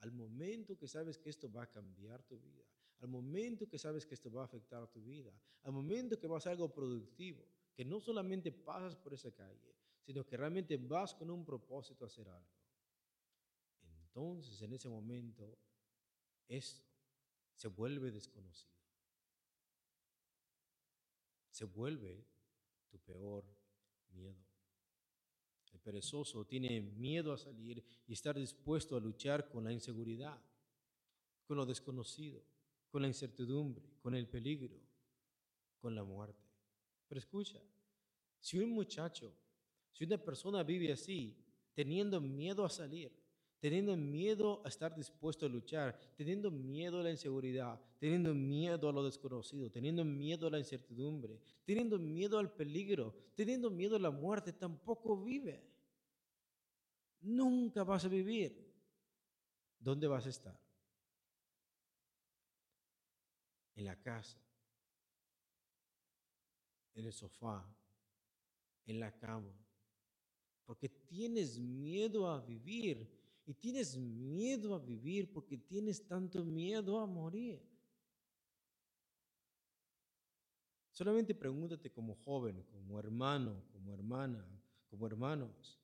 al 0.02 0.12
momento 0.12 0.78
que 0.78 0.88
sabes 0.88 1.18
que 1.18 1.32
esto 1.32 1.52
va 1.52 1.64
a 1.64 1.72
cambiar 1.72 2.22
tu 2.22 2.40
vida, 2.40 2.65
al 3.00 3.08
momento 3.08 3.68
que 3.68 3.78
sabes 3.78 4.06
que 4.06 4.14
esto 4.14 4.32
va 4.32 4.42
a 4.42 4.46
afectar 4.46 4.88
tu 4.88 5.02
vida, 5.02 5.32
al 5.64 5.74
momento 5.74 6.20
que 6.20 6.28
vas 6.28 6.48
a 6.48 6.52
algo 6.52 6.74
productivo, 6.74 7.46
que 7.76 7.84
no 7.84 8.00
solamente 8.00 8.52
pasas 8.52 8.96
por 8.96 9.14
esa 9.14 9.32
calle, 9.32 9.76
sino 10.06 10.26
que 10.26 10.38
realmente 10.38 10.78
vas 10.78 11.14
con 11.14 11.30
un 11.30 11.44
propósito 11.44 12.06
a 12.06 12.08
hacer 12.08 12.28
algo. 12.30 12.56
Entonces, 13.84 14.62
en 14.62 14.74
ese 14.74 14.88
momento, 14.88 15.58
esto 16.48 16.86
se 17.56 17.68
vuelve 17.68 18.12
desconocido. 18.12 18.74
Se 21.52 21.66
vuelve 21.66 22.26
tu 22.90 23.00
peor 23.00 23.46
miedo. 24.14 24.46
El 25.74 25.80
perezoso 25.80 26.46
tiene 26.46 26.80
miedo 26.80 27.34
a 27.34 27.38
salir 27.38 27.84
y 28.08 28.14
estar 28.14 28.38
dispuesto 28.38 28.96
a 28.96 29.02
luchar 29.02 29.50
con 29.50 29.64
la 29.66 29.74
inseguridad, 29.74 30.42
con 31.46 31.58
lo 31.58 31.66
desconocido, 31.66 32.42
con 32.96 33.02
la 33.02 33.10
incertidumbre, 33.10 33.84
con 34.02 34.16
el 34.16 34.26
peligro, 34.26 34.74
con 35.82 35.94
la 35.94 36.06
muerte. 36.06 36.48
Pero 37.10 37.20
escucha, 37.20 37.62
si 38.40 38.58
un 38.58 38.70
muchacho, 38.70 39.34
si 39.92 40.06
una 40.06 40.18
persona 40.18 40.64
vive 40.64 40.94
así, 40.94 41.36
teniendo 41.74 42.22
miedo 42.22 42.64
a 42.64 42.70
salir, 42.70 43.12
teniendo 43.60 43.98
miedo 43.98 44.62
a 44.64 44.70
estar 44.70 44.96
dispuesto 44.96 45.46
a 45.46 45.50
luchar, 45.50 46.00
teniendo 46.16 46.50
miedo 46.50 47.02
a 47.02 47.04
la 47.04 47.12
inseguridad, 47.12 47.78
teniendo 48.00 48.34
miedo 48.34 48.88
a 48.88 48.94
lo 48.94 49.04
desconocido, 49.04 49.70
teniendo 49.70 50.06
miedo 50.06 50.48
a 50.48 50.52
la 50.52 50.60
incertidumbre, 50.60 51.42
teniendo 51.66 52.00
miedo 52.00 52.40
al 52.40 52.54
peligro, 52.54 53.14
teniendo 53.36 53.70
miedo 53.70 53.98
a 53.98 54.00
la 54.00 54.12
muerte, 54.12 54.54
tampoco 54.54 55.22
vive. 55.22 55.70
Nunca 57.20 57.84
vas 57.84 58.06
a 58.06 58.08
vivir. 58.08 58.74
¿Dónde 59.78 60.08
vas 60.08 60.26
a 60.28 60.30
estar? 60.30 60.65
En 63.76 63.86
la 63.86 63.96
casa, 64.02 64.40
en 66.94 67.06
el 67.06 67.14
sofá, 67.14 67.66
en 68.86 69.00
la 69.00 69.12
cama, 69.18 69.54
porque 70.66 70.90
tienes 70.90 71.60
miedo 71.60 72.28
a 72.30 72.40
vivir 72.40 73.08
y 73.46 73.54
tienes 73.54 73.98
miedo 73.98 74.74
a 74.74 74.80
vivir 74.80 75.32
porque 75.32 75.58
tienes 75.58 76.08
tanto 76.08 76.44
miedo 76.44 77.00
a 77.00 77.06
morir. 77.06 77.62
Solamente 80.92 81.36
pregúntate 81.36 81.92
como 81.92 82.16
joven, 82.16 82.64
como 82.72 82.98
hermano, 82.98 83.62
como 83.74 83.94
hermana, 83.94 84.48
como 84.90 85.06
hermanos, 85.06 85.78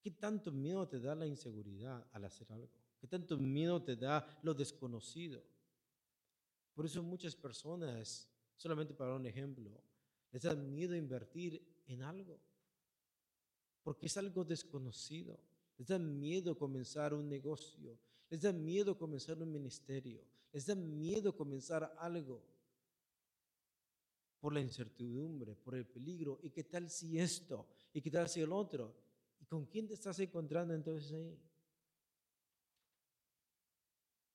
¿qué 0.00 0.10
tanto 0.10 0.50
miedo 0.50 0.86
te 0.88 0.98
da 0.98 1.14
la 1.14 1.26
inseguridad 1.26 2.04
al 2.12 2.24
hacer 2.24 2.50
algo? 2.52 2.68
¿Qué 3.00 3.06
tanto 3.06 3.38
miedo 3.38 3.80
te 3.80 3.94
da 3.94 4.26
lo 4.42 4.52
desconocido? 4.52 5.44
Por 6.78 6.86
eso 6.86 7.02
muchas 7.02 7.34
personas, 7.34 8.30
solamente 8.54 8.94
para 8.94 9.16
un 9.16 9.26
ejemplo, 9.26 9.82
les 10.30 10.42
da 10.42 10.54
miedo 10.54 10.94
invertir 10.94 11.60
en 11.88 12.04
algo, 12.04 12.38
porque 13.82 14.06
es 14.06 14.16
algo 14.16 14.44
desconocido. 14.44 15.40
Les 15.76 15.88
da 15.88 15.98
miedo 15.98 16.56
comenzar 16.56 17.14
un 17.14 17.28
negocio. 17.28 17.98
Les 18.30 18.42
da 18.42 18.52
miedo 18.52 18.96
comenzar 18.96 19.42
un 19.42 19.50
ministerio. 19.50 20.22
Les 20.52 20.66
da 20.66 20.76
miedo 20.76 21.34
comenzar 21.34 21.96
algo 21.98 22.44
por 24.38 24.54
la 24.54 24.60
incertidumbre, 24.60 25.56
por 25.56 25.74
el 25.74 25.84
peligro. 25.84 26.38
¿Y 26.44 26.50
qué 26.50 26.62
tal 26.62 26.88
si 26.88 27.18
esto? 27.18 27.66
¿Y 27.92 28.00
qué 28.00 28.10
tal 28.12 28.28
si 28.28 28.40
el 28.40 28.52
otro? 28.52 28.94
¿Y 29.40 29.46
con 29.46 29.66
quién 29.66 29.88
te 29.88 29.94
estás 29.94 30.20
encontrando 30.20 30.74
entonces 30.74 31.12
ahí? 31.12 31.36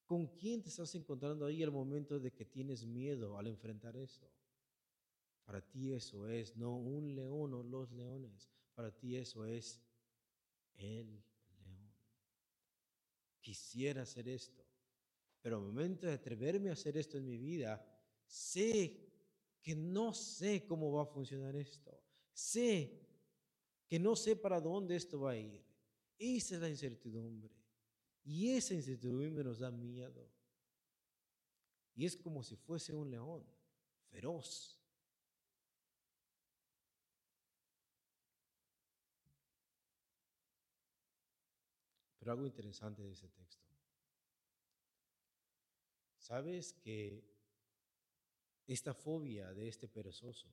¿Con 0.06 0.28
quién 0.28 0.62
te 0.62 0.70
estás 0.70 0.94
encontrando 0.96 1.46
ahí 1.46 1.63
al 1.63 1.72
momento 1.72 2.20
de 2.20 2.32
que 2.32 2.46
tienes 2.46 2.86
miedo 2.86 3.38
al 3.38 3.48
enfrentar 3.48 3.96
eso? 3.96 4.30
Para 5.46 5.62
ti 5.62 5.94
eso 5.94 6.28
es 6.28 6.56
no 6.56 6.78
un 6.78 7.16
león 7.16 7.54
o 7.54 7.63
los 7.63 7.92
leones. 7.92 8.50
Para 8.74 8.92
ti 8.92 9.16
eso 9.16 9.46
es 9.46 9.82
el 10.76 11.24
quisiera 13.44 14.04
hacer 14.04 14.28
esto, 14.30 14.66
pero 15.42 15.58
al 15.58 15.63
momento 15.63 16.08
de 16.08 16.13
atreverme 16.13 16.70
a 16.70 16.74
hacer 16.74 16.98
esto 16.98 17.18
en 17.18 17.26
mi 17.26 17.38
vida, 17.38 17.86
sé 18.26 19.12
que 19.62 19.76
no 19.76 20.13
sé 20.13 20.66
cómo 20.66 20.92
va 20.94 21.04
a 21.04 21.06
funcionar 21.06 21.56
esto. 21.56 22.02
Sé 22.32 23.06
que 23.86 24.00
no 24.00 24.16
sé 24.16 24.36
para 24.36 24.60
dónde 24.60 24.96
esto 24.96 25.20
va 25.20 25.32
a 25.32 25.38
ir. 25.38 25.62
Esa 26.18 26.56
es 26.56 26.62
la 26.62 26.70
incertidumbre. 26.70 27.54
Y 28.23 28.51
esa 28.55 28.73
incertidumbre 28.73 29.43
nos 29.43 29.59
da 29.59 29.71
miedo. 29.71 30.29
Y 31.95 32.05
es 32.05 32.15
como 32.15 32.43
si 32.43 32.55
fuese 32.55 32.93
un 32.93 33.12
león, 33.12 33.45
feroz, 34.09 34.83
Pero 42.23 42.31
algo 42.31 42.45
interesante 42.45 43.03
de 43.03 43.12
ese 43.12 43.27
texto. 43.27 43.67
¿Sabes 46.15 46.71
que 46.71 47.21
esta 48.65 48.93
fobia 48.93 49.53
de 49.53 49.67
este 49.67 49.89
perezoso 49.89 50.47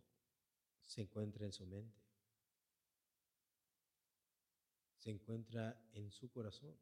se 0.82 1.02
encuentra 1.02 1.46
en 1.46 1.52
su 1.52 1.64
mente? 1.66 2.02
Se 4.96 5.10
encuentra 5.10 5.80
en 5.92 6.10
su 6.10 6.28
corazón. 6.32 6.76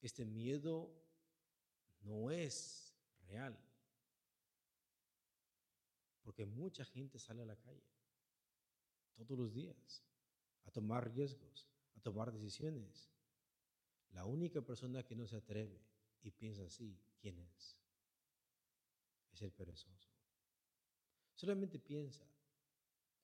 Este 0.00 0.24
miedo 0.24 0.90
no 2.02 2.30
es 2.30 2.94
real. 3.28 3.58
Porque 6.22 6.46
mucha 6.46 6.84
gente 6.84 7.18
sale 7.18 7.42
a 7.42 7.46
la 7.46 7.56
calle 7.56 7.90
todos 9.16 9.38
los 9.38 9.52
días 9.52 10.02
a 10.64 10.70
tomar 10.70 11.12
riesgos, 11.12 11.68
a 11.96 12.00
tomar 12.00 12.32
decisiones. 12.32 13.10
La 14.12 14.24
única 14.24 14.60
persona 14.60 15.02
que 15.02 15.14
no 15.14 15.26
se 15.26 15.36
atreve 15.36 15.80
y 16.22 16.30
piensa 16.30 16.64
así, 16.64 16.98
¿quién 17.20 17.38
es? 17.38 17.76
Es 19.32 19.42
el 19.42 19.52
perezoso. 19.52 20.10
Solamente 21.34 21.78
piensa, 21.78 22.24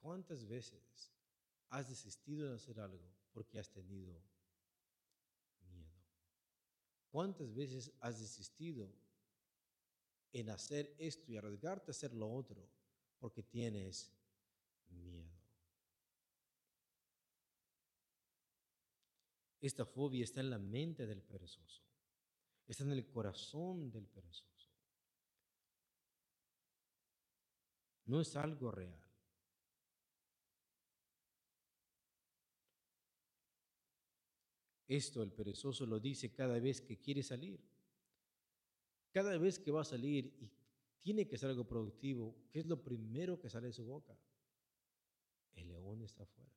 ¿cuántas 0.00 0.46
veces 0.46 1.12
has 1.68 1.88
desistido 1.88 2.48
de 2.48 2.54
hacer 2.56 2.80
algo 2.80 3.12
porque 3.32 3.58
has 3.58 3.70
tenido? 3.70 4.22
¿Cuántas 7.16 7.54
veces 7.54 7.90
has 8.00 8.20
desistido 8.20 8.92
en 10.34 10.50
hacer 10.50 10.94
esto 10.98 11.32
y 11.32 11.38
arriesgarte 11.38 11.90
a 11.90 11.92
hacer 11.92 12.12
lo 12.12 12.30
otro 12.30 12.68
porque 13.18 13.42
tienes 13.42 14.14
miedo? 14.90 15.32
Esta 19.62 19.86
fobia 19.86 20.24
está 20.24 20.40
en 20.40 20.50
la 20.50 20.58
mente 20.58 21.06
del 21.06 21.22
perezoso, 21.22 21.80
está 22.66 22.84
en 22.84 22.92
el 22.92 23.06
corazón 23.06 23.90
del 23.90 24.06
perezoso. 24.08 24.68
No 28.04 28.20
es 28.20 28.36
algo 28.36 28.70
real. 28.70 29.05
Esto 34.88 35.22
el 35.22 35.32
perezoso 35.32 35.84
lo 35.86 35.98
dice 35.98 36.32
cada 36.32 36.58
vez 36.58 36.80
que 36.80 36.98
quiere 36.98 37.22
salir. 37.22 37.60
Cada 39.10 39.36
vez 39.38 39.58
que 39.58 39.70
va 39.70 39.80
a 39.80 39.84
salir 39.84 40.36
y 40.40 40.50
tiene 41.00 41.26
que 41.26 41.38
ser 41.38 41.50
algo 41.50 41.66
productivo, 41.66 42.36
¿qué 42.50 42.60
es 42.60 42.66
lo 42.66 42.82
primero 42.82 43.40
que 43.40 43.48
sale 43.48 43.68
de 43.68 43.72
su 43.72 43.84
boca? 43.84 44.16
El 45.54 45.68
león 45.68 46.02
está 46.02 46.22
afuera. 46.22 46.52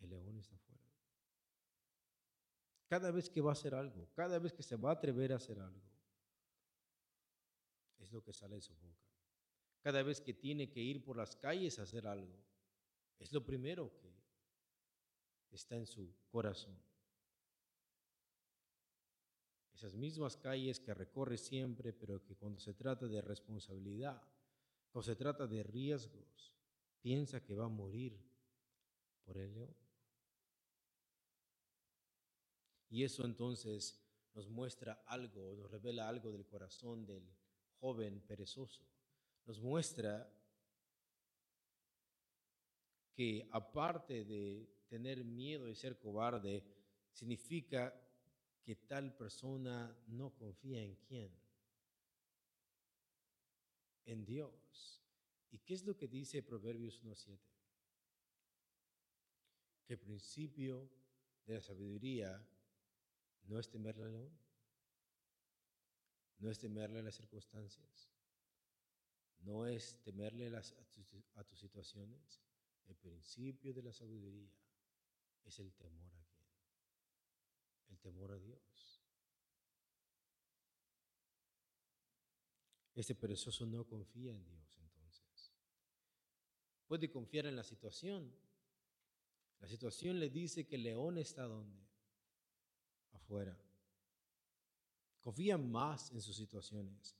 El 0.00 0.10
león 0.10 0.38
está 0.38 0.56
afuera. 0.56 0.80
Cada 2.86 3.10
vez 3.10 3.28
que 3.28 3.40
va 3.40 3.50
a 3.50 3.52
hacer 3.52 3.74
algo, 3.74 4.08
cada 4.14 4.38
vez 4.38 4.52
que 4.52 4.62
se 4.62 4.76
va 4.76 4.90
a 4.90 4.94
atrever 4.94 5.32
a 5.32 5.36
hacer 5.36 5.60
algo, 5.60 5.90
es 7.98 8.10
lo 8.12 8.22
que 8.22 8.32
sale 8.32 8.56
de 8.56 8.62
su 8.62 8.74
boca. 8.74 9.06
Cada 9.80 10.02
vez 10.02 10.20
que 10.20 10.34
tiene 10.34 10.70
que 10.70 10.80
ir 10.80 11.02
por 11.04 11.16
las 11.16 11.36
calles 11.36 11.78
a 11.78 11.82
hacer 11.82 12.06
algo, 12.06 12.36
es 13.18 13.32
lo 13.32 13.44
primero 13.44 13.96
que 13.98 14.09
está 15.56 15.76
en 15.76 15.86
su 15.86 16.14
corazón. 16.30 16.78
Esas 19.74 19.94
mismas 19.94 20.36
calles 20.36 20.78
que 20.78 20.92
recorre 20.92 21.38
siempre, 21.38 21.92
pero 21.92 22.22
que 22.22 22.36
cuando 22.36 22.60
se 22.60 22.74
trata 22.74 23.06
de 23.06 23.22
responsabilidad, 23.22 24.22
cuando 24.92 25.06
se 25.06 25.16
trata 25.16 25.46
de 25.46 25.62
riesgos, 25.62 26.54
piensa 27.00 27.42
que 27.42 27.54
va 27.54 27.64
a 27.64 27.68
morir 27.68 28.20
por 29.24 29.38
el 29.38 29.54
león. 29.54 29.74
Y 32.90 33.04
eso 33.04 33.24
entonces 33.24 34.04
nos 34.34 34.48
muestra 34.48 35.02
algo, 35.06 35.54
nos 35.56 35.70
revela 35.70 36.08
algo 36.08 36.30
del 36.30 36.46
corazón 36.46 37.06
del 37.06 37.26
joven 37.78 38.20
perezoso. 38.20 38.84
Nos 39.46 39.60
muestra 39.60 40.30
que 43.14 43.48
aparte 43.50 44.24
de 44.24 44.79
tener 44.90 45.24
miedo 45.24 45.68
y 45.68 45.74
ser 45.74 45.98
cobarde, 45.98 46.64
significa 47.12 47.94
que 48.64 48.74
tal 48.74 49.16
persona 49.16 49.96
no 50.08 50.34
confía 50.34 50.82
en 50.82 50.96
quién. 50.96 51.32
En 54.04 54.24
Dios. 54.24 55.00
¿Y 55.52 55.58
qué 55.58 55.74
es 55.74 55.84
lo 55.84 55.96
que 55.96 56.08
dice 56.08 56.42
Proverbios 56.42 57.02
1.7? 57.04 57.38
Que 59.86 59.94
el 59.94 60.00
principio 60.00 60.90
de 61.46 61.54
la 61.54 61.60
sabiduría 61.60 62.44
no 63.44 63.58
es 63.58 63.70
temerle 63.70 64.04
al 64.04 64.12
león, 64.12 64.38
no 66.40 66.50
es 66.50 66.58
temerle 66.58 66.98
a 66.98 67.02
las 67.02 67.14
circunstancias, 67.14 68.10
no 69.40 69.66
es 69.66 70.02
temerle 70.02 70.48
a, 70.48 70.62
a 71.36 71.44
tus 71.44 71.58
situaciones. 71.60 72.40
El 72.88 72.96
principio 72.96 73.72
de 73.72 73.82
la 73.82 73.92
sabiduría 73.92 74.50
es 75.44 75.58
el 75.58 75.72
temor 75.72 76.14
a 76.14 76.24
quién? 76.34 76.48
El 77.90 77.98
temor 77.98 78.32
a 78.32 78.38
Dios. 78.38 78.60
Este 82.94 83.14
perezoso 83.14 83.64
no 83.64 83.86
confía 83.86 84.32
en 84.32 84.44
Dios 84.44 84.76
entonces. 84.78 85.52
Puede 86.86 87.10
confiar 87.10 87.46
en 87.46 87.56
la 87.56 87.64
situación. 87.64 88.30
La 89.60 89.68
situación 89.68 90.18
le 90.18 90.28
dice 90.28 90.66
que 90.66 90.76
el 90.76 90.82
león 90.82 91.18
está 91.18 91.44
donde? 91.44 91.80
Afuera. 93.12 93.56
Confía 95.20 95.56
más 95.56 96.10
en 96.12 96.20
sus 96.20 96.36
situaciones. 96.36 97.16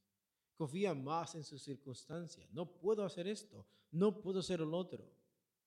Confía 0.54 0.92
más 0.94 1.34
en 1.34 1.44
sus 1.44 1.62
circunstancias. 1.62 2.50
No 2.52 2.66
puedo 2.66 3.04
hacer 3.04 3.26
esto. 3.26 3.66
No 3.92 4.20
puedo 4.20 4.40
hacer 4.40 4.60
el 4.60 4.74
otro. 4.74 5.10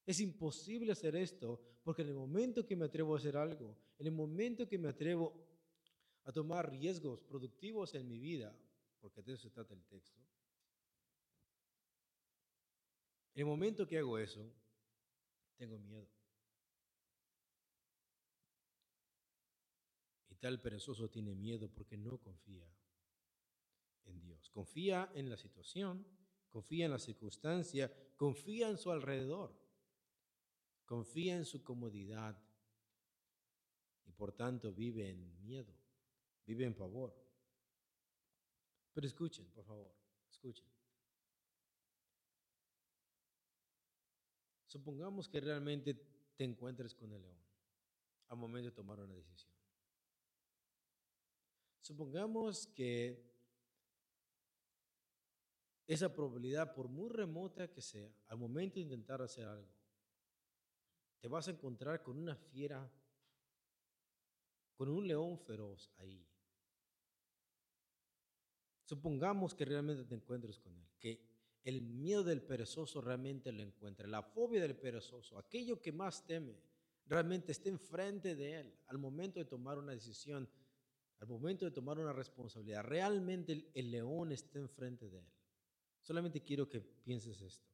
Es 0.06 0.20
imposible 0.20 0.92
hacer 0.92 1.16
esto 1.16 1.60
porque 1.84 2.02
en 2.02 2.10
el 2.10 2.16
momento 2.16 2.66
que 2.66 2.76
me 2.76 2.86
atrevo 2.86 3.14
a 3.14 3.18
hacer 3.18 3.36
algo, 3.36 3.78
en 4.00 4.08
el 4.08 4.14
momento 4.14 4.68
que 4.68 4.78
me 4.78 4.88
atrevo 4.88 5.34
a 6.24 6.32
tomar 6.32 6.72
riesgos 6.72 7.22
productivos 7.22 7.94
en 7.96 8.08
mi 8.08 8.20
vida, 8.20 8.58
porque 9.02 9.22
de 9.22 9.34
eso 9.34 9.44
se 9.44 9.50
trata 9.50 9.74
el 9.74 9.84
texto, 9.84 10.22
en 13.36 13.42
el 13.42 13.46
momento 13.46 13.86
que 13.86 13.98
hago 13.98 14.18
eso, 14.18 14.50
tengo 15.58 15.78
miedo. 15.80 16.08
Y 20.30 20.36
tal 20.36 20.62
perezoso 20.62 21.10
tiene 21.10 21.34
miedo 21.36 21.68
porque 21.68 21.98
no 21.98 22.20
confía 22.20 22.68
en 24.06 24.20
Dios. 24.22 24.50
Confía 24.52 25.12
en 25.16 25.30
la 25.30 25.38
situación, 25.38 26.06
confía 26.50 26.86
en 26.86 26.92
la 26.92 27.00
circunstancia, 27.00 27.92
confía 28.16 28.70
en 28.70 28.78
su 28.78 28.92
alrededor 28.92 29.63
confía 30.86 31.36
en 31.36 31.46
su 31.46 31.64
comodidad 31.64 32.38
y 34.06 34.12
por 34.12 34.32
tanto 34.32 34.72
vive 34.72 35.10
en 35.10 35.42
miedo, 35.44 35.74
vive 36.46 36.66
en 36.66 36.76
pavor. 36.76 37.16
Pero 38.94 39.08
escuchen, 39.08 39.50
por 39.52 39.66
favor, 39.66 39.94
escuchen. 40.30 40.66
Supongamos 44.68 45.30
que 45.30 45.40
realmente 45.40 45.94
te 46.36 46.44
encuentres 46.44 46.96
con 46.96 47.12
el 47.14 47.22
león 47.22 47.38
al 48.30 48.38
momento 48.38 48.70
de 48.70 48.76
tomar 48.76 49.00
una 49.00 49.14
decisión. 49.14 49.54
Supongamos 51.82 52.66
que 52.68 53.32
esa 55.86 56.12
probabilidad, 56.12 56.74
por 56.74 56.88
muy 56.88 57.10
remota 57.10 57.70
que 57.70 57.82
sea, 57.82 58.10
al 58.28 58.38
momento 58.38 58.76
de 58.76 58.82
intentar 58.82 59.22
hacer 59.22 59.46
algo, 59.46 59.70
te 61.24 61.30
vas 61.30 61.48
a 61.48 61.52
encontrar 61.52 62.04
con 62.04 62.18
una 62.18 62.36
fiera, 62.36 62.86
con 64.76 64.90
un 64.90 65.08
león 65.08 65.40
feroz 65.40 65.90
ahí. 66.00 66.22
Supongamos 68.84 69.56
que 69.56 69.64
realmente 69.64 70.04
te 70.04 70.16
encuentres 70.16 70.60
con 70.60 70.76
él, 70.76 70.86
que 71.00 71.26
el 71.64 71.82
miedo 71.82 72.26
del 72.26 72.42
perezoso 72.42 73.00
realmente 73.00 73.54
lo 73.54 73.64
encuentre, 73.64 74.06
la 74.06 74.22
fobia 74.22 74.62
del 74.62 74.76
perezoso, 74.76 75.38
aquello 75.38 75.82
que 75.82 75.94
más 75.94 76.26
teme, 76.28 76.60
realmente 77.06 77.54
esté 77.54 77.70
enfrente 77.70 78.36
de 78.36 78.60
él 78.60 78.78
al 78.88 78.98
momento 78.98 79.40
de 79.40 79.46
tomar 79.46 79.78
una 79.78 79.94
decisión, 79.94 80.50
al 81.20 81.28
momento 81.30 81.64
de 81.64 81.72
tomar 81.72 82.00
una 82.00 82.12
responsabilidad. 82.12 82.84
Realmente 82.84 83.54
el, 83.54 83.72
el 83.74 83.92
león 83.92 84.34
está 84.34 84.60
enfrente 84.60 85.10
de 85.10 85.20
él. 85.20 85.28
Solamente 86.02 86.44
quiero 86.44 86.68
que 86.68 86.82
pienses 86.82 87.40
esto. 87.40 87.73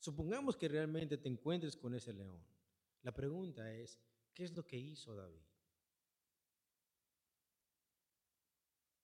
Supongamos 0.00 0.56
que 0.56 0.66
realmente 0.66 1.18
te 1.18 1.28
encuentres 1.28 1.76
con 1.76 1.94
ese 1.94 2.14
león. 2.14 2.42
La 3.02 3.12
pregunta 3.12 3.70
es, 3.70 4.00
¿qué 4.32 4.44
es 4.44 4.56
lo 4.56 4.66
que 4.66 4.78
hizo 4.78 5.14
David? 5.14 5.44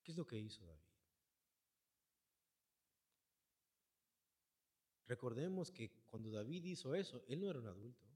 ¿Qué 0.01 0.11
es 0.11 0.17
lo 0.17 0.25
que 0.25 0.39
hizo 0.39 0.65
David? 0.65 0.81
Recordemos 5.05 5.71
que 5.71 5.91
cuando 6.07 6.31
David 6.31 6.65
hizo 6.65 6.95
eso, 6.95 7.23
él 7.27 7.39
no 7.39 7.49
era 7.49 7.59
un 7.59 7.67
adulto, 7.67 8.07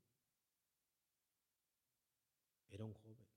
era 2.67 2.83
un 2.83 2.93
joven. 2.93 3.27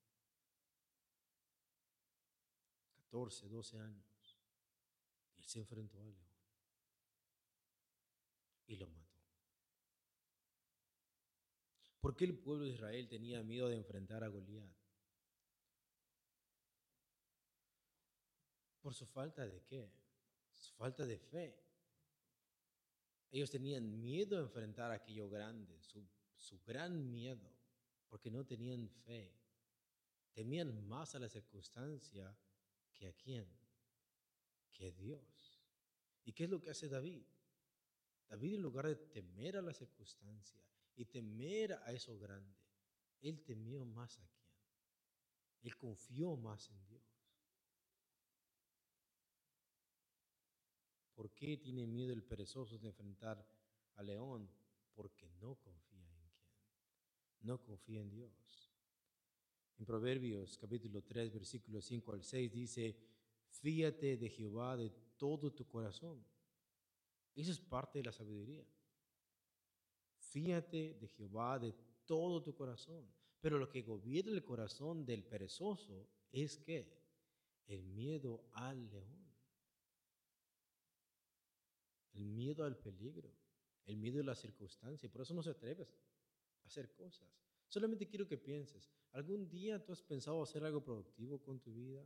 14, 2.94 3.48
12 3.48 3.78
años. 3.78 4.38
Y 5.36 5.42
él 5.42 5.46
se 5.46 5.58
enfrentó 5.58 6.00
al 6.00 6.10
león 6.10 6.34
y 8.66 8.76
lo 8.76 8.86
mató. 8.88 9.03
¿Por 12.04 12.14
qué 12.14 12.26
el 12.26 12.36
pueblo 12.36 12.64
de 12.66 12.72
Israel 12.72 13.08
tenía 13.08 13.42
miedo 13.42 13.66
de 13.66 13.76
enfrentar 13.76 14.22
a 14.22 14.28
Goliat? 14.28 14.70
Por 18.82 18.92
su 18.92 19.06
falta 19.06 19.46
de 19.46 19.62
qué? 19.62 19.90
Su 20.52 20.74
falta 20.74 21.06
de 21.06 21.18
fe. 21.18 21.58
Ellos 23.30 23.50
tenían 23.50 23.98
miedo 24.02 24.36
de 24.36 24.42
enfrentar 24.42 24.92
aquello 24.92 25.30
grande, 25.30 25.80
su, 25.80 26.06
su 26.36 26.60
gran 26.66 27.10
miedo, 27.10 27.50
porque 28.10 28.30
no 28.30 28.44
tenían 28.44 28.86
fe. 29.06 29.34
Temían 30.34 30.86
más 30.86 31.14
a 31.14 31.18
la 31.18 31.30
circunstancia 31.30 32.36
que 32.92 33.06
a 33.06 33.14
quién, 33.14 33.48
que 34.72 34.88
a 34.88 34.90
Dios. 34.90 35.58
¿Y 36.22 36.34
qué 36.34 36.44
es 36.44 36.50
lo 36.50 36.60
que 36.60 36.68
hace 36.68 36.86
David? 36.86 37.24
David 38.28 38.56
en 38.56 38.60
lugar 38.60 38.88
de 38.88 38.96
temer 38.96 39.56
a 39.56 39.62
la 39.62 39.72
circunstancia, 39.72 40.60
y 40.96 41.04
temer 41.04 41.72
a 41.72 41.92
eso 41.92 42.18
grande. 42.18 42.56
Él 43.20 43.42
temió 43.42 43.84
más 43.84 44.18
a 44.18 44.26
quién. 44.26 44.44
Él 45.62 45.76
confió 45.76 46.36
más 46.36 46.68
en 46.70 46.84
Dios. 46.84 47.02
¿Por 51.14 51.30
qué 51.32 51.56
tiene 51.56 51.86
miedo 51.86 52.12
el 52.12 52.22
perezoso 52.22 52.78
de 52.78 52.88
enfrentar 52.88 53.46
al 53.94 54.06
león? 54.06 54.50
Porque 54.94 55.28
no 55.40 55.54
confía 55.56 56.02
en 56.02 56.12
quién. 56.12 56.32
No 57.40 57.62
confía 57.62 58.00
en 58.00 58.10
Dios. 58.10 58.72
En 59.78 59.84
Proverbios 59.84 60.58
capítulo 60.58 61.02
3, 61.02 61.32
versículo 61.32 61.80
5 61.80 62.12
al 62.12 62.22
6 62.22 62.52
dice, 62.52 62.96
fíate 63.48 64.16
de 64.16 64.28
Jehová 64.28 64.76
de 64.76 64.90
todo 65.16 65.52
tu 65.52 65.66
corazón. 65.66 66.24
Eso 67.34 67.50
es 67.50 67.60
parte 67.60 67.98
de 67.98 68.04
la 68.04 68.12
sabiduría. 68.12 68.64
Fíjate 70.34 70.94
de 70.94 71.06
Jehová 71.06 71.60
de 71.60 71.72
todo 72.04 72.42
tu 72.42 72.56
corazón. 72.56 73.08
Pero 73.40 73.56
lo 73.56 73.68
que 73.68 73.82
gobierna 73.82 74.32
el 74.32 74.42
corazón 74.42 75.06
del 75.06 75.22
perezoso 75.22 76.08
es 76.32 76.58
que 76.58 76.92
el 77.66 77.84
miedo 77.84 78.44
al 78.52 78.90
león, 78.90 79.32
el 82.14 82.24
miedo 82.24 82.64
al 82.64 82.76
peligro, 82.76 83.32
el 83.84 83.96
miedo 83.96 84.20
a 84.20 84.24
la 84.24 84.34
circunstancia. 84.34 85.08
Por 85.08 85.20
eso 85.20 85.34
no 85.34 85.42
se 85.44 85.50
atreve 85.50 85.88
a 86.64 86.66
hacer 86.66 86.92
cosas. 86.94 87.28
Solamente 87.68 88.08
quiero 88.08 88.26
que 88.26 88.36
pienses, 88.36 88.90
¿algún 89.12 89.48
día 89.48 89.84
tú 89.84 89.92
has 89.92 90.02
pensado 90.02 90.42
hacer 90.42 90.64
algo 90.64 90.82
productivo 90.82 91.40
con 91.40 91.60
tu 91.60 91.72
vida? 91.74 92.04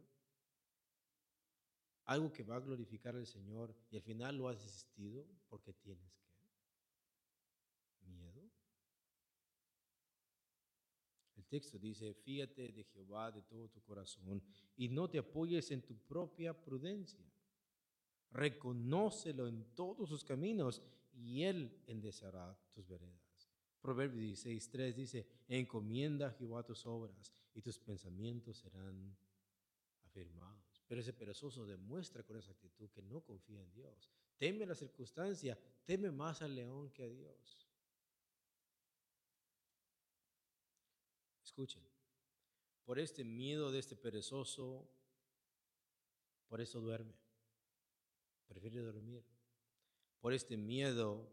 Algo 2.04 2.30
que 2.30 2.42
va 2.42 2.56
a 2.56 2.60
glorificar 2.60 3.16
al 3.16 3.26
Señor 3.26 3.74
y 3.90 3.96
al 3.96 4.02
final 4.02 4.36
lo 4.36 4.48
has 4.48 4.62
desistido 4.62 5.26
porque 5.48 5.72
tienes 5.72 6.27
texto 11.48 11.78
dice, 11.78 12.14
fíjate 12.14 12.68
de 12.68 12.84
Jehová 12.84 13.32
de 13.32 13.42
todo 13.42 13.68
tu 13.68 13.80
corazón 13.82 14.42
y 14.76 14.88
no 14.88 15.08
te 15.08 15.18
apoyes 15.18 15.70
en 15.70 15.82
tu 15.82 15.96
propia 15.96 16.52
prudencia. 16.52 17.24
Reconócelo 18.30 19.48
en 19.48 19.64
todos 19.74 20.08
sus 20.08 20.24
caminos 20.24 20.82
y 21.12 21.42
él 21.42 21.82
enderezará 21.86 22.56
tus 22.72 22.86
veredas. 22.86 23.50
Proverbios 23.80 24.44
16.3 24.44 24.94
dice, 24.94 25.26
encomienda 25.48 26.28
a 26.28 26.32
Jehová 26.32 26.64
tus 26.64 26.84
obras 26.86 27.32
y 27.54 27.62
tus 27.62 27.78
pensamientos 27.78 28.58
serán 28.58 29.16
afirmados. 30.04 30.82
Pero 30.86 31.00
ese 31.00 31.12
perezoso 31.12 31.66
demuestra 31.66 32.22
con 32.22 32.36
esa 32.36 32.52
actitud 32.52 32.90
que 32.90 33.02
no 33.02 33.20
confía 33.20 33.62
en 33.62 33.72
Dios. 33.72 34.10
Teme 34.36 34.66
la 34.66 34.74
circunstancia, 34.74 35.58
teme 35.84 36.10
más 36.10 36.42
al 36.42 36.54
león 36.54 36.90
que 36.90 37.04
a 37.04 37.08
Dios. 37.08 37.67
Escuchen, 41.48 41.82
por 42.84 42.98
este 42.98 43.24
miedo 43.24 43.72
de 43.72 43.78
este 43.78 43.96
perezoso, 43.96 44.86
por 46.46 46.60
eso 46.60 46.78
duerme. 46.78 47.14
Prefiere 48.46 48.80
dormir. 48.80 49.24
Por 50.20 50.34
este 50.34 50.58
miedo, 50.58 51.26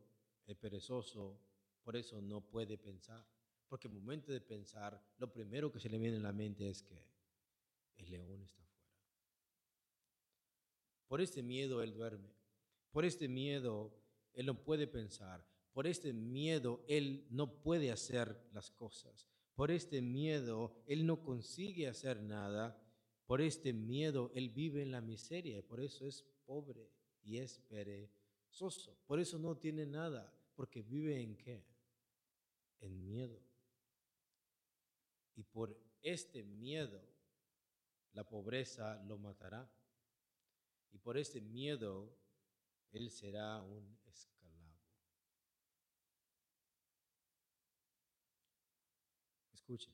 el 0.46 0.56
perezoso, 0.56 1.38
por 1.84 1.98
eso 1.98 2.22
no 2.22 2.40
puede 2.40 2.78
pensar. 2.78 3.28
Porque 3.68 3.90
el 3.90 3.94
momento 3.94 4.32
de 4.32 4.40
pensar, 4.40 5.06
lo 5.18 5.34
primero 5.34 5.70
que 5.70 5.82
se 5.82 5.90
le 5.90 5.98
viene 5.98 6.16
a 6.16 6.22
la 6.22 6.32
mente 6.32 6.70
es 6.70 6.82
que 6.82 7.06
el 7.98 8.10
león 8.10 8.42
está 8.42 8.64
afuera. 8.64 8.90
Por 11.10 11.20
este 11.20 11.44
miedo 11.44 11.84
él 11.84 11.94
duerme. 11.94 12.34
Por 12.94 13.04
este 13.04 13.28
miedo 13.28 13.94
él 14.32 14.46
no 14.46 14.64
puede 14.64 14.88
pensar. 14.88 15.46
Por 15.74 15.88
este 15.88 16.14
miedo 16.14 16.86
él 16.88 17.28
no 17.32 17.62
puede 17.62 17.92
hacer 17.92 18.48
las 18.54 18.72
cosas. 18.72 19.35
Por 19.56 19.72
este 19.72 20.02
miedo, 20.02 20.84
Él 20.86 21.06
no 21.06 21.24
consigue 21.24 21.88
hacer 21.88 22.22
nada. 22.22 22.82
Por 23.26 23.42
este 23.42 23.74
miedo, 23.74 24.32
Él 24.36 24.50
vive 24.50 24.84
en 24.84 24.92
la 24.92 25.02
miseria 25.02 25.58
y 25.58 25.62
por 25.62 25.80
eso 25.80 26.06
es 26.06 26.24
pobre 26.46 26.92
y 27.24 27.38
es 27.38 27.60
perezoso. 27.60 28.98
Por 29.08 29.20
eso 29.20 29.40
no 29.40 29.58
tiene 29.58 29.86
nada, 29.86 30.32
porque 30.56 30.82
vive 30.82 31.22
en 31.22 31.38
qué? 31.38 31.66
En 32.82 33.04
miedo. 33.04 33.42
Y 35.36 35.44
por 35.44 35.78
este 36.02 36.44
miedo, 36.44 37.02
la 38.14 38.24
pobreza 38.24 39.02
lo 39.04 39.18
matará. 39.18 39.70
Y 40.92 40.98
por 40.98 41.18
este 41.18 41.42
miedo, 41.42 42.16
Él 42.92 43.10
será 43.10 43.62
un 43.62 43.98
esclavo. 44.06 44.36
Escuchen. 49.54 49.94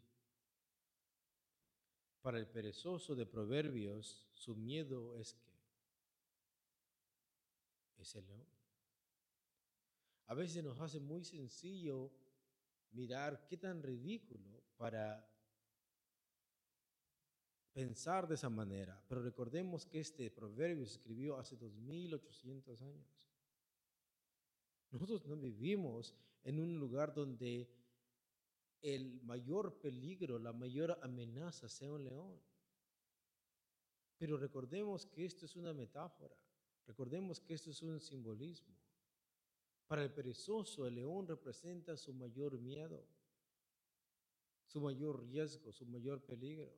Para 2.21 2.37
el 2.37 2.47
perezoso 2.47 3.15
de 3.15 3.25
Proverbios, 3.25 4.27
su 4.33 4.55
miedo 4.55 5.15
es 5.15 5.33
que 7.95 8.03
es 8.03 8.15
el 8.15 8.27
león. 8.27 8.47
A 10.27 10.33
veces 10.33 10.63
nos 10.63 10.79
hace 10.79 10.99
muy 10.99 11.23
sencillo 11.23 12.11
mirar 12.91 13.45
qué 13.47 13.57
tan 13.57 13.81
ridículo 13.81 14.63
para 14.77 15.27
pensar 17.73 18.27
de 18.27 18.35
esa 18.35 18.49
manera. 18.49 19.03
Pero 19.07 19.21
recordemos 19.21 19.85
que 19.85 19.99
este 19.99 20.29
proverbio 20.29 20.85
se 20.85 20.93
escribió 20.93 21.37
hace 21.37 21.55
2800 21.55 22.81
años. 22.81 23.29
Nosotros 24.91 25.25
no 25.25 25.37
vivimos 25.37 26.15
en 26.43 26.59
un 26.59 26.77
lugar 26.77 27.13
donde 27.13 27.69
el 28.81 29.21
mayor 29.21 29.79
peligro, 29.79 30.39
la 30.39 30.53
mayor 30.53 30.97
amenaza 31.01 31.69
sea 31.69 31.91
un 31.91 32.03
león. 32.03 32.39
Pero 34.17 34.37
recordemos 34.37 35.05
que 35.05 35.25
esto 35.25 35.45
es 35.45 35.55
una 35.55 35.73
metáfora, 35.73 36.35
recordemos 36.85 37.39
que 37.39 37.53
esto 37.53 37.71
es 37.71 37.81
un 37.81 37.99
simbolismo. 37.99 38.75
Para 39.87 40.03
el 40.03 40.13
perezoso, 40.13 40.87
el 40.87 40.95
león 40.95 41.27
representa 41.27 41.97
su 41.97 42.13
mayor 42.13 42.57
miedo, 42.59 43.05
su 44.65 44.79
mayor 44.79 45.21
riesgo, 45.21 45.71
su 45.71 45.85
mayor 45.85 46.21
peligro. 46.21 46.73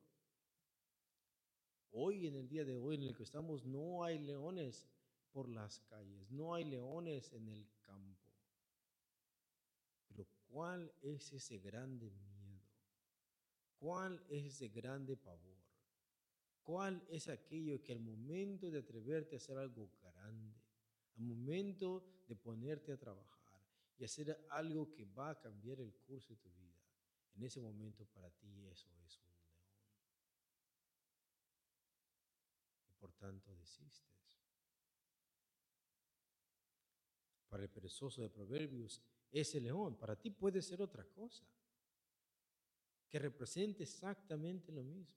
Hoy, 1.92 2.26
en 2.26 2.34
el 2.34 2.48
día 2.48 2.64
de 2.64 2.76
hoy 2.76 2.96
en 2.96 3.04
el 3.04 3.14
que 3.14 3.22
estamos, 3.22 3.64
no 3.64 4.02
hay 4.02 4.18
leones 4.18 4.88
por 5.30 5.48
las 5.48 5.78
calles, 5.80 6.28
no 6.32 6.54
hay 6.54 6.64
leones 6.64 7.32
en 7.32 7.48
el 7.48 7.68
campo. 7.82 8.23
¿Cuál 10.54 10.94
es 11.02 11.32
ese 11.32 11.58
grande 11.58 12.08
miedo? 12.12 12.62
¿Cuál 13.76 14.24
es 14.28 14.44
ese 14.44 14.68
grande 14.68 15.16
pavor? 15.16 15.58
¿Cuál 16.62 17.04
es 17.08 17.26
aquello 17.26 17.82
que 17.82 17.90
al 17.90 17.98
momento 17.98 18.70
de 18.70 18.78
atreverte 18.78 19.34
a 19.34 19.38
hacer 19.38 19.58
algo 19.58 19.90
grande, 20.00 20.54
al 21.16 21.24
momento 21.24 22.22
de 22.28 22.36
ponerte 22.36 22.92
a 22.92 22.96
trabajar 22.96 23.66
y 23.98 24.04
hacer 24.04 24.46
algo 24.48 24.92
que 24.92 25.04
va 25.06 25.30
a 25.30 25.40
cambiar 25.40 25.80
el 25.80 25.92
curso 25.92 26.34
de 26.34 26.38
tu 26.38 26.50
vida, 26.50 26.78
en 27.34 27.42
ese 27.42 27.60
momento 27.60 28.06
para 28.06 28.30
ti 28.30 28.64
eso 28.68 28.88
es 29.04 29.18
un 29.18 29.26
león? 29.32 29.58
Y 32.90 32.92
por 32.92 33.12
tanto 33.14 33.52
desistes. 33.56 34.38
Para 37.48 37.64
el 37.64 37.70
perezoso 37.70 38.22
de 38.22 38.30
Proverbios, 38.30 39.02
ese 39.40 39.60
león. 39.60 39.96
Para 39.96 40.16
ti 40.16 40.30
puede 40.30 40.62
ser 40.62 40.80
otra 40.80 41.04
cosa, 41.04 41.44
que 43.08 43.18
represente 43.18 43.82
exactamente 43.82 44.72
lo 44.72 44.82
mismo. 44.82 45.14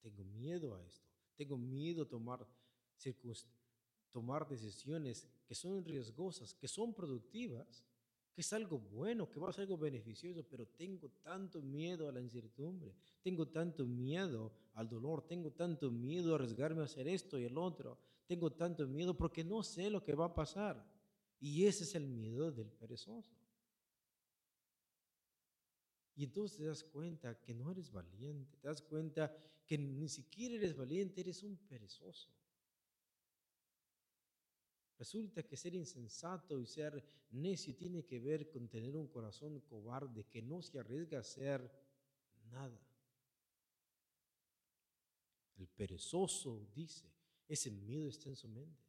Tengo 0.00 0.24
miedo 0.24 0.74
a 0.74 0.84
esto. 0.84 1.06
Tengo 1.36 1.56
miedo 1.56 2.02
a 2.02 2.08
tomar, 2.08 2.46
tomar 4.10 4.48
decisiones 4.48 5.28
que 5.46 5.54
son 5.54 5.84
riesgosas, 5.84 6.54
que 6.54 6.68
son 6.68 6.92
productivas, 6.92 7.84
que 8.34 8.42
es 8.42 8.52
algo 8.52 8.78
bueno, 8.78 9.28
que 9.30 9.40
va 9.40 9.50
a 9.50 9.52
ser 9.52 9.62
algo 9.62 9.78
beneficioso, 9.78 10.44
pero 10.48 10.66
tengo 10.66 11.10
tanto 11.22 11.60
miedo 11.60 12.08
a 12.08 12.12
la 12.12 12.20
incertidumbre, 12.20 12.94
tengo 13.22 13.48
tanto 13.48 13.84
miedo 13.84 14.52
al 14.74 14.88
dolor, 14.88 15.26
tengo 15.26 15.50
tanto 15.52 15.90
miedo 15.90 16.32
a 16.32 16.36
arriesgarme 16.36 16.82
a 16.82 16.84
hacer 16.84 17.08
esto 17.08 17.38
y 17.38 17.44
el 17.44 17.58
otro, 17.58 17.98
tengo 18.26 18.52
tanto 18.52 18.86
miedo 18.86 19.16
porque 19.16 19.42
no 19.42 19.62
sé 19.62 19.90
lo 19.90 20.04
que 20.04 20.14
va 20.14 20.26
a 20.26 20.34
pasar. 20.34 20.97
Y 21.40 21.66
ese 21.66 21.84
es 21.84 21.94
el 21.94 22.06
miedo 22.06 22.50
del 22.50 22.70
perezoso. 22.70 23.36
Y 26.16 26.24
entonces 26.24 26.58
te 26.58 26.64
das 26.64 26.82
cuenta 26.82 27.40
que 27.40 27.54
no 27.54 27.70
eres 27.70 27.92
valiente, 27.92 28.56
te 28.56 28.66
das 28.66 28.82
cuenta 28.82 29.32
que 29.64 29.78
ni 29.78 30.08
siquiera 30.08 30.56
eres 30.56 30.76
valiente, 30.76 31.20
eres 31.20 31.44
un 31.44 31.56
perezoso. 31.56 32.28
Resulta 34.98 35.44
que 35.44 35.56
ser 35.56 35.76
insensato 35.76 36.58
y 36.58 36.66
ser 36.66 37.04
necio 37.30 37.76
tiene 37.76 38.04
que 38.04 38.18
ver 38.18 38.50
con 38.50 38.68
tener 38.68 38.96
un 38.96 39.06
corazón 39.06 39.60
cobarde 39.60 40.24
que 40.24 40.42
no 40.42 40.60
se 40.60 40.80
arriesga 40.80 41.18
a 41.18 41.20
hacer 41.20 41.70
nada. 42.50 42.80
El 45.56 45.68
perezoso 45.68 46.66
dice, 46.74 47.12
ese 47.46 47.70
miedo 47.70 48.08
está 48.08 48.28
en 48.28 48.36
su 48.36 48.48
mente. 48.48 48.87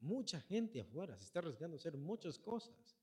Mucha 0.00 0.40
gente 0.40 0.80
afuera 0.80 1.16
se 1.18 1.24
está 1.24 1.40
arriesgando 1.40 1.76
a 1.76 1.78
hacer 1.78 1.96
muchas 1.96 2.38
cosas. 2.38 2.96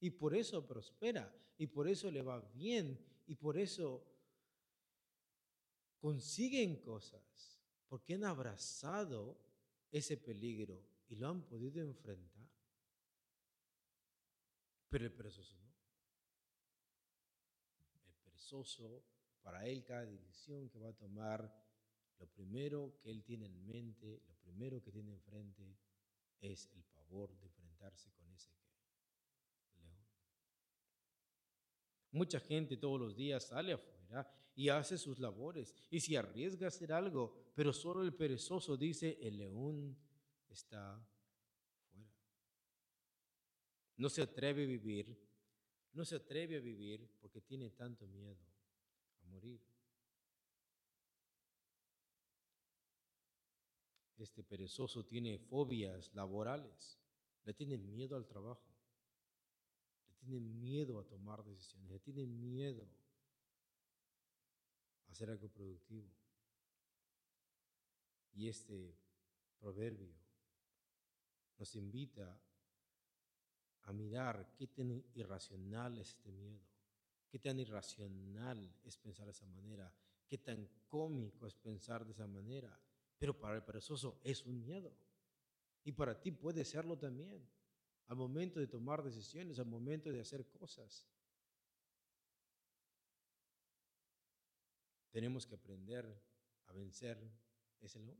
Y 0.00 0.10
por 0.10 0.34
eso 0.34 0.66
prospera, 0.66 1.32
y 1.56 1.66
por 1.66 1.88
eso 1.88 2.10
le 2.10 2.22
va 2.22 2.40
bien, 2.40 2.98
y 3.26 3.34
por 3.34 3.56
eso 3.56 4.04
consiguen 5.98 6.82
cosas, 6.82 7.58
porque 7.88 8.14
han 8.14 8.24
abrazado 8.24 9.38
ese 9.90 10.16
peligro 10.16 10.84
y 11.08 11.16
lo 11.16 11.28
han 11.28 11.42
podido 11.42 11.80
enfrentar. 11.80 12.48
Pero 14.88 15.06
el 15.06 15.12
perezoso 15.12 15.56
no. 15.56 15.72
El 18.06 18.14
perezoso, 18.24 19.04
para 19.42 19.66
él 19.66 19.84
cada 19.84 20.04
decisión 20.04 20.68
que 20.68 20.78
va 20.78 20.90
a 20.90 20.96
tomar, 20.96 21.64
lo 22.18 22.26
primero 22.26 22.98
que 23.00 23.10
él 23.10 23.22
tiene 23.24 23.46
en 23.46 23.66
mente, 23.66 24.22
lo 24.26 24.34
primero 24.36 24.82
que 24.82 24.92
tiene 24.92 25.12
enfrente 25.12 25.76
es 26.40 26.68
el 26.74 26.84
pavor 26.84 27.36
de 27.38 27.46
enfrentarse 27.46 28.10
con 28.12 28.30
ese 28.32 28.50
león. 29.76 30.06
Mucha 32.12 32.40
gente 32.40 32.76
todos 32.76 33.00
los 33.00 33.16
días 33.16 33.44
sale 33.44 33.72
afuera 33.72 34.30
y 34.54 34.68
hace 34.68 34.98
sus 34.98 35.18
labores 35.18 35.74
y 35.90 36.00
se 36.00 36.16
arriesga 36.16 36.66
a 36.66 36.68
hacer 36.68 36.92
algo, 36.92 37.34
pero 37.54 37.72
solo 37.72 38.02
el 38.02 38.14
perezoso 38.14 38.76
dice, 38.76 39.18
el 39.20 39.38
león 39.38 39.96
está 40.48 41.04
fuera. 41.90 42.12
No 43.96 44.08
se 44.08 44.22
atreve 44.22 44.64
a 44.64 44.66
vivir, 44.66 45.18
no 45.92 46.04
se 46.04 46.16
atreve 46.16 46.56
a 46.56 46.60
vivir 46.60 47.08
porque 47.20 47.40
tiene 47.40 47.70
tanto 47.70 48.06
miedo 48.06 48.46
a 49.22 49.26
morir. 49.26 49.60
Este 54.24 54.42
perezoso 54.42 55.04
tiene 55.04 55.38
fobias 55.38 56.10
laborales, 56.14 56.98
le 57.44 57.52
tiene 57.52 57.76
miedo 57.76 58.16
al 58.16 58.26
trabajo, 58.26 58.64
le 60.08 60.14
tiene 60.14 60.40
miedo 60.40 60.98
a 60.98 61.04
tomar 61.04 61.44
decisiones, 61.44 61.90
le 61.90 61.98
tiene 61.98 62.26
miedo 62.26 62.88
hacer 65.08 65.28
algo 65.28 65.50
productivo. 65.50 66.08
Y 68.32 68.48
este 68.48 68.96
proverbio 69.58 70.16
nos 71.58 71.76
invita 71.76 72.40
a 73.82 73.92
mirar 73.92 74.54
qué 74.56 74.68
tan 74.68 75.04
irracional 75.12 75.98
es 75.98 76.08
este 76.16 76.32
miedo, 76.32 76.64
qué 77.28 77.38
tan 77.38 77.60
irracional 77.60 78.74
es 78.84 78.96
pensar 78.96 79.26
de 79.26 79.32
esa 79.32 79.46
manera, 79.48 79.92
qué 80.26 80.38
tan 80.38 80.66
cómico 80.86 81.46
es 81.46 81.54
pensar 81.54 82.06
de 82.06 82.12
esa 82.12 82.26
manera. 82.26 82.80
Pero 83.18 83.38
para 83.38 83.56
el 83.56 83.62
perezoso 83.62 84.20
es 84.24 84.44
un 84.44 84.60
miedo. 84.60 84.92
Y 85.84 85.92
para 85.92 86.20
ti 86.20 86.30
puede 86.30 86.64
serlo 86.64 86.98
también. 86.98 87.48
Al 88.06 88.16
momento 88.16 88.60
de 88.60 88.66
tomar 88.66 89.02
decisiones, 89.02 89.58
al 89.58 89.66
momento 89.66 90.10
de 90.10 90.20
hacer 90.20 90.48
cosas. 90.48 91.06
Tenemos 95.10 95.46
que 95.46 95.54
aprender 95.54 96.04
a 96.66 96.72
vencer 96.72 97.16
ese 97.80 98.00
león. 98.00 98.18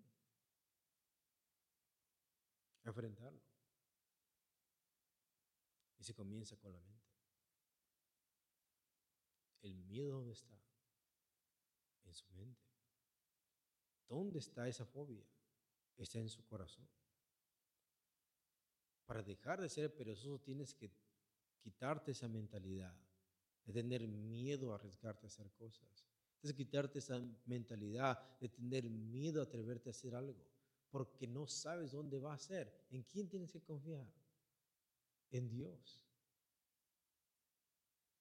A 2.85 2.89
enfrentarlo. 2.89 3.43
Y 5.99 6.05
se 6.05 6.15
comienza 6.15 6.57
con 6.57 6.73
la 6.73 6.81
mente. 6.81 6.95
El 9.63 9.75
miedo 9.77 10.19
dónde 10.19 10.35
está? 10.35 10.55
En 12.05 12.15
su 12.15 12.29
mente. 12.33 12.74
¿Dónde 14.09 14.39
está 14.39 14.69
esa 14.69 14.85
fobia? 14.85 15.25
Está 15.97 16.19
en 16.19 16.29
su 16.29 16.45
corazón. 16.45 16.87
Para 19.07 19.23
dejar 19.23 19.61
de 19.61 19.69
ser 19.69 19.95
perezoso 19.95 20.41
tienes 20.41 20.75
que 20.75 20.91
quitarte 21.63 22.13
esa 22.13 22.29
mentalidad 22.29 22.95
de 23.65 23.73
tener 23.73 24.07
miedo 24.07 24.73
a 24.73 24.77
arriesgarte 24.77 25.27
a 25.27 25.29
hacer 25.29 25.51
cosas. 25.53 26.05
Tienes 26.41 26.57
que 26.57 26.65
quitarte 26.65 26.99
esa 26.99 27.19
mentalidad 27.47 28.39
de 28.39 28.49
tener 28.49 28.89
miedo 28.89 29.41
a 29.41 29.45
atreverte 29.45 29.89
a 29.89 29.93
hacer 29.93 30.15
algo, 30.15 30.47
porque 30.91 31.27
no 31.27 31.47
sabes 31.47 31.93
dónde 31.93 32.19
va 32.19 32.35
a 32.35 32.39
ser. 32.39 32.87
¿En 32.91 33.03
quién 33.03 33.29
tienes 33.29 33.51
que 33.51 33.63
confiar? 33.63 34.07
En 35.31 35.49
Dios. 35.49 36.01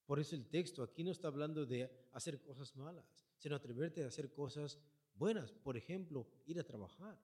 Por 0.05 0.19
eso 0.19 0.35
el 0.35 0.47
texto 0.47 0.83
aquí 0.83 1.03
no 1.03 1.11
está 1.11 1.27
hablando 1.27 1.65
de 1.65 1.89
hacer 2.11 2.41
cosas 2.41 2.75
malas, 2.75 3.25
sino 3.37 3.55
atreverte 3.55 4.03
a 4.03 4.07
hacer 4.07 4.31
cosas 4.31 4.79
buenas. 5.15 5.51
Por 5.51 5.77
ejemplo, 5.77 6.27
ir 6.45 6.59
a 6.59 6.63
trabajar 6.63 7.19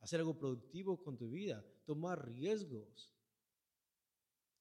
hacer 0.00 0.20
algo 0.20 0.36
productivo 0.36 1.02
con 1.02 1.16
tu 1.16 1.30
vida, 1.30 1.64
tomar 1.84 2.26
riesgos 2.26 3.12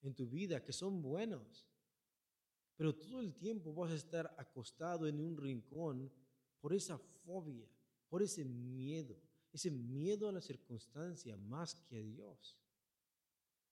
en 0.02 0.14
tu 0.14 0.28
vida 0.28 0.64
que 0.64 0.74
son 0.74 1.02
buenos. 1.02 1.68
Pero 2.76 2.96
todo 2.96 3.20
el 3.20 3.34
tiempo 3.36 3.74
vas 3.74 3.92
a 3.92 3.96
estar 3.96 4.34
acostado 4.38 5.08
en 5.08 5.20
un 5.20 5.38
rincón 5.38 6.12
por 6.62 6.74
esa 6.74 6.98
fobia, 6.98 7.68
por 8.08 8.22
ese 8.22 8.46
miedo, 8.46 9.18
ese 9.52 9.72
miedo 9.72 10.30
a 10.30 10.32
la 10.32 10.42
circunstancia 10.42 11.36
más 11.36 11.76
que 11.76 11.98
a 11.98 12.04
Dios. 12.04 12.58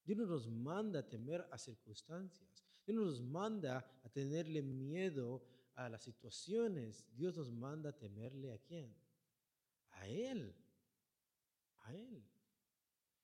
Dios 0.04 0.18
no 0.20 0.26
nos 0.26 0.48
manda 0.48 1.00
a 1.00 1.08
temer 1.08 1.45
a 1.52 1.58
circunstancias. 1.58 2.64
Dios 2.86 2.98
no 2.98 3.06
nos 3.06 3.22
manda 3.22 4.00
a 4.04 4.10
tenerle 4.10 4.62
miedo 4.62 5.43
a 5.78 5.88
las 5.88 6.04
situaciones. 6.04 7.06
Dios 7.16 7.38
nos 7.38 7.50
manda 7.50 7.92
temerle 7.94 8.52
a 8.52 8.60
quién? 8.60 8.94
A 9.92 10.08
Él 10.08 10.54
a 11.88 11.94
Él. 11.94 12.24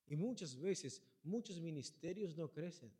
Y 0.07 0.15
muchas 0.15 0.59
veces, 0.59 1.01
muchos 1.23 1.59
ministerios 1.59 2.35
no 2.35 2.51
crecen 2.51 2.91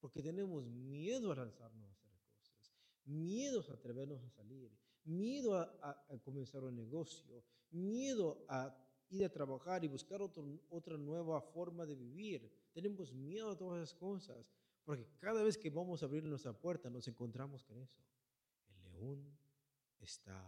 porque 0.00 0.22
tenemos 0.22 0.66
miedo 0.66 1.32
a 1.32 1.36
lanzarnos 1.36 1.88
a 1.88 1.92
hacer 1.92 2.12
cosas, 2.30 2.74
miedo 3.04 3.64
a 3.68 3.74
atrevernos 3.74 4.22
a 4.22 4.30
salir, 4.30 4.70
miedo 5.04 5.56
a, 5.56 6.06
comenzar 6.22 6.62
un 6.64 6.76
negocio, 6.76 7.42
miedo 7.70 8.44
a 8.48 8.76
ir 9.10 9.24
a 9.24 9.32
trabajar 9.32 9.84
y 9.84 9.88
buscar 9.88 10.20
otra 10.22 10.96
nueva 10.96 11.40
forma 11.40 11.86
de 11.86 11.94
vivir. 11.94 12.50
Tenemos 12.72 13.12
miedo 13.12 13.50
a 13.50 13.56
todas 13.56 13.82
esas 13.82 13.94
cosas, 13.94 14.52
porque 14.84 15.06
cada 15.18 15.42
vez 15.42 15.56
que 15.56 15.70
vamos 15.70 16.02
a 16.02 16.06
abrir 16.06 16.24
nuestra 16.24 16.52
puerta 16.52 16.90
nos 16.90 17.08
encontramos 17.08 17.64
con 17.64 17.80
eso. 17.80 18.00
León 18.96 19.38
está 20.00 20.38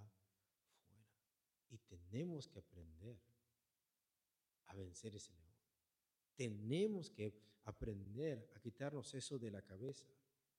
fuera 0.86 1.07
y 1.70 1.78
tenemos 1.78 2.49
que 2.49 2.59
aprender 2.59 3.18
a 4.66 4.74
vencer 4.74 5.14
ese 5.14 5.32
león. 5.32 5.53
Tenemos 6.34 7.11
que 7.11 7.34
aprender 7.64 8.51
a 8.55 8.61
quitarnos 8.61 9.12
eso 9.14 9.38
de 9.38 9.51
la 9.51 9.62
cabeza, 9.62 10.07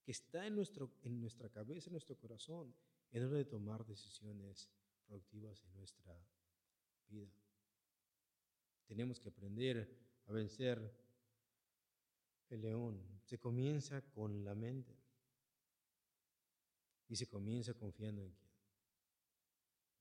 que 0.03 0.11
está 0.11 0.45
en, 0.45 0.55
nuestro, 0.55 0.91
en 1.03 1.19
nuestra 1.19 1.49
cabeza, 1.49 1.89
en 1.89 1.93
nuestro 1.93 2.17
corazón, 2.17 2.73
en 3.11 3.23
hora 3.23 3.37
de 3.37 3.45
tomar 3.45 3.85
decisiones 3.85 4.69
productivas 5.07 5.63
en 5.63 5.73
nuestra 5.75 6.15
vida. 7.07 7.33
Tenemos 8.85 9.19
que 9.19 9.29
aprender 9.29 9.89
a 10.27 10.31
vencer 10.31 10.93
el 12.49 12.61
león. 12.61 12.99
Se 13.23 13.39
comienza 13.39 14.01
con 14.01 14.43
la 14.43 14.55
mente 14.55 14.98
y 17.09 17.15
se 17.15 17.27
comienza 17.27 17.73
confiando 17.73 18.21
en 18.23 18.31
quién. 18.31 18.49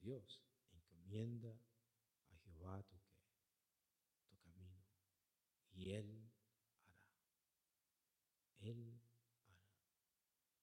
Dios 0.00 0.40
encomienda 0.72 1.50
a 2.30 2.36
Jehová 2.36 2.82
tu 2.82 2.96
y 5.74 5.90
Él 5.90 6.10
hará. 6.10 6.32
Él 8.60 8.82
hará. 8.82 9.00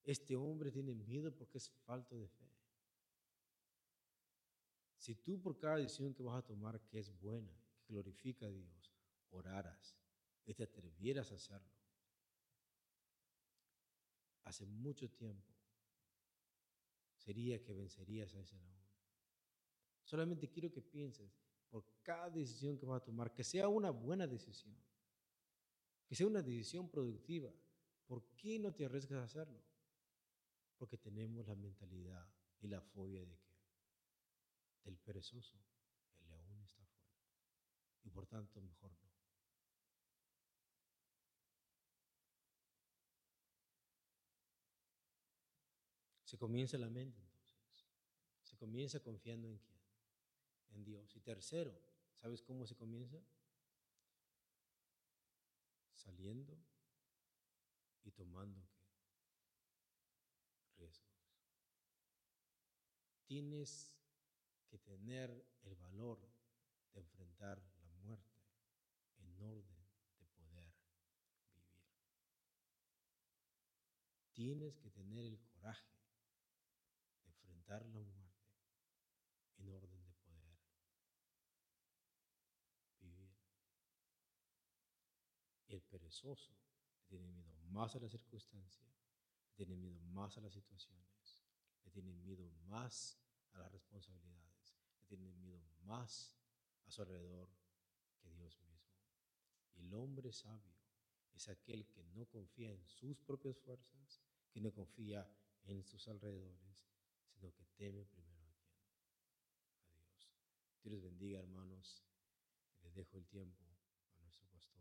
Este 0.04 0.36
hombre 0.36 0.70
tiene 0.70 0.94
miedo 0.94 1.34
porque 1.34 1.58
es 1.58 1.68
falto 1.84 2.16
de 2.16 2.28
fe. 2.28 2.48
Si 4.98 5.16
tú 5.16 5.40
por 5.40 5.58
cada 5.58 5.76
decisión 5.76 6.14
que 6.14 6.22
vas 6.22 6.38
a 6.38 6.46
tomar 6.46 6.80
que 6.82 6.98
es 6.98 7.10
buena, 7.20 7.52
que 7.82 7.92
glorifica 7.92 8.46
a 8.46 8.50
Dios, 8.50 8.92
oraras 9.30 9.96
y 10.44 10.54
te 10.54 10.62
atrevieras 10.62 11.32
a 11.32 11.36
hacerlo, 11.36 11.74
hace 14.44 14.64
mucho 14.64 15.10
tiempo 15.10 15.55
sería 17.26 17.62
que 17.62 17.72
vencerías 17.72 18.32
a 18.34 18.40
ese 18.40 18.56
león. 18.56 18.80
Solamente 20.04 20.48
quiero 20.48 20.70
que 20.70 20.80
pienses 20.80 21.36
por 21.68 21.84
cada 22.02 22.30
decisión 22.30 22.78
que 22.78 22.86
vas 22.86 23.02
a 23.02 23.04
tomar, 23.04 23.34
que 23.34 23.42
sea 23.42 23.68
una 23.68 23.90
buena 23.90 24.26
decisión 24.26 24.76
que 26.06 26.14
sea 26.14 26.26
una 26.26 26.42
decisión 26.42 26.88
productiva. 26.88 27.52
¿Por 28.06 28.24
qué 28.36 28.58
no 28.58 28.72
te 28.72 28.84
arriesgas 28.84 29.20
a 29.20 29.24
hacerlo? 29.24 29.60
Porque 30.78 30.96
tenemos 30.96 31.48
la 31.48 31.56
mentalidad 31.56 32.28
y 32.60 32.68
la 32.68 32.80
fobia 32.80 33.24
de 33.24 33.36
que 33.36 33.56
del 34.84 34.98
perezoso, 34.98 35.58
el 36.20 36.28
león 36.28 36.62
está 36.62 36.84
fuera. 36.84 37.10
Y 38.04 38.10
por 38.10 38.26
tanto, 38.26 38.60
mejor. 38.60 39.05
Se 46.26 46.36
comienza 46.36 46.76
la 46.76 46.90
mente 46.90 47.18
entonces. 47.22 47.86
Se 48.42 48.58
comienza 48.58 49.00
confiando 49.00 49.48
en 49.48 49.56
quién? 49.56 49.80
En 50.72 50.84
Dios. 50.84 51.16
Y 51.16 51.20
tercero, 51.20 51.74
¿sabes 52.20 52.42
cómo 52.42 52.66
se 52.66 52.76
comienza? 52.76 53.18
saliendo 56.06 56.56
y 58.04 58.12
tomando 58.12 58.62
riesgos. 60.76 61.10
Tienes 63.24 63.98
que 64.68 64.78
tener 64.78 65.44
el 65.62 65.74
valor 65.74 66.20
de 66.92 67.00
enfrentar 67.00 67.60
la 67.82 67.90
muerte 68.04 68.40
en 69.18 69.42
orden 69.42 69.84
de 70.18 70.26
poder 70.26 70.72
vivir. 71.52 71.82
Tienes 74.32 74.78
que 74.78 74.90
tener 74.90 75.24
el 75.24 75.40
coraje 75.40 75.95
enfrentar 77.66 77.82
la 77.82 78.00
muerte 78.00 78.46
en 79.58 79.68
orden 79.68 79.90
de 80.04 80.14
el 85.68 85.82
perezoso 85.82 86.52
le 87.00 87.06
tiene 87.08 87.26
miedo 87.26 87.52
más 87.70 87.96
a 87.96 87.98
la 87.98 88.08
circunstancia, 88.08 88.86
le 89.48 89.56
tiene 89.56 89.76
miedo 89.76 90.00
más 90.12 90.38
a 90.38 90.40
las 90.40 90.52
situaciones, 90.52 91.44
le 91.84 91.90
tiene 91.90 92.12
miedo 92.14 92.48
más 92.66 93.18
a 93.52 93.58
las 93.58 93.72
responsabilidades, 93.72 94.76
le 95.00 95.06
tiene 95.06 95.32
miedo 95.32 95.68
más 95.82 96.38
a 96.86 96.90
su 96.90 97.02
alrededor 97.02 97.50
que 98.20 98.30
Dios 98.30 98.58
mismo. 98.62 98.94
Y 99.74 99.80
el 99.80 99.92
hombre 99.92 100.32
sabio 100.32 100.76
es 101.34 101.48
aquel 101.48 101.86
que 101.88 102.04
no 102.04 102.26
confía 102.26 102.72
en 102.72 102.86
sus 102.86 103.18
propias 103.20 103.58
fuerzas, 103.58 104.22
que 104.50 104.60
no 104.60 104.72
confía 104.72 105.28
en 105.64 105.82
sus 105.84 106.08
alrededores, 106.08 106.85
sino 107.36 107.52
que 107.52 107.64
teme 107.76 108.04
primero 108.06 108.46
a 108.46 108.54
quien, 108.54 108.72
a 109.84 110.00
Dios. 110.00 110.30
Les 110.84 111.02
bendiga, 111.02 111.38
hermanos. 111.40 112.02
Les 112.82 112.94
dejo 112.94 113.18
el 113.18 113.26
tiempo 113.26 113.64
a 114.16 114.22
nuestro 114.22 114.46
pastor. 114.48 114.76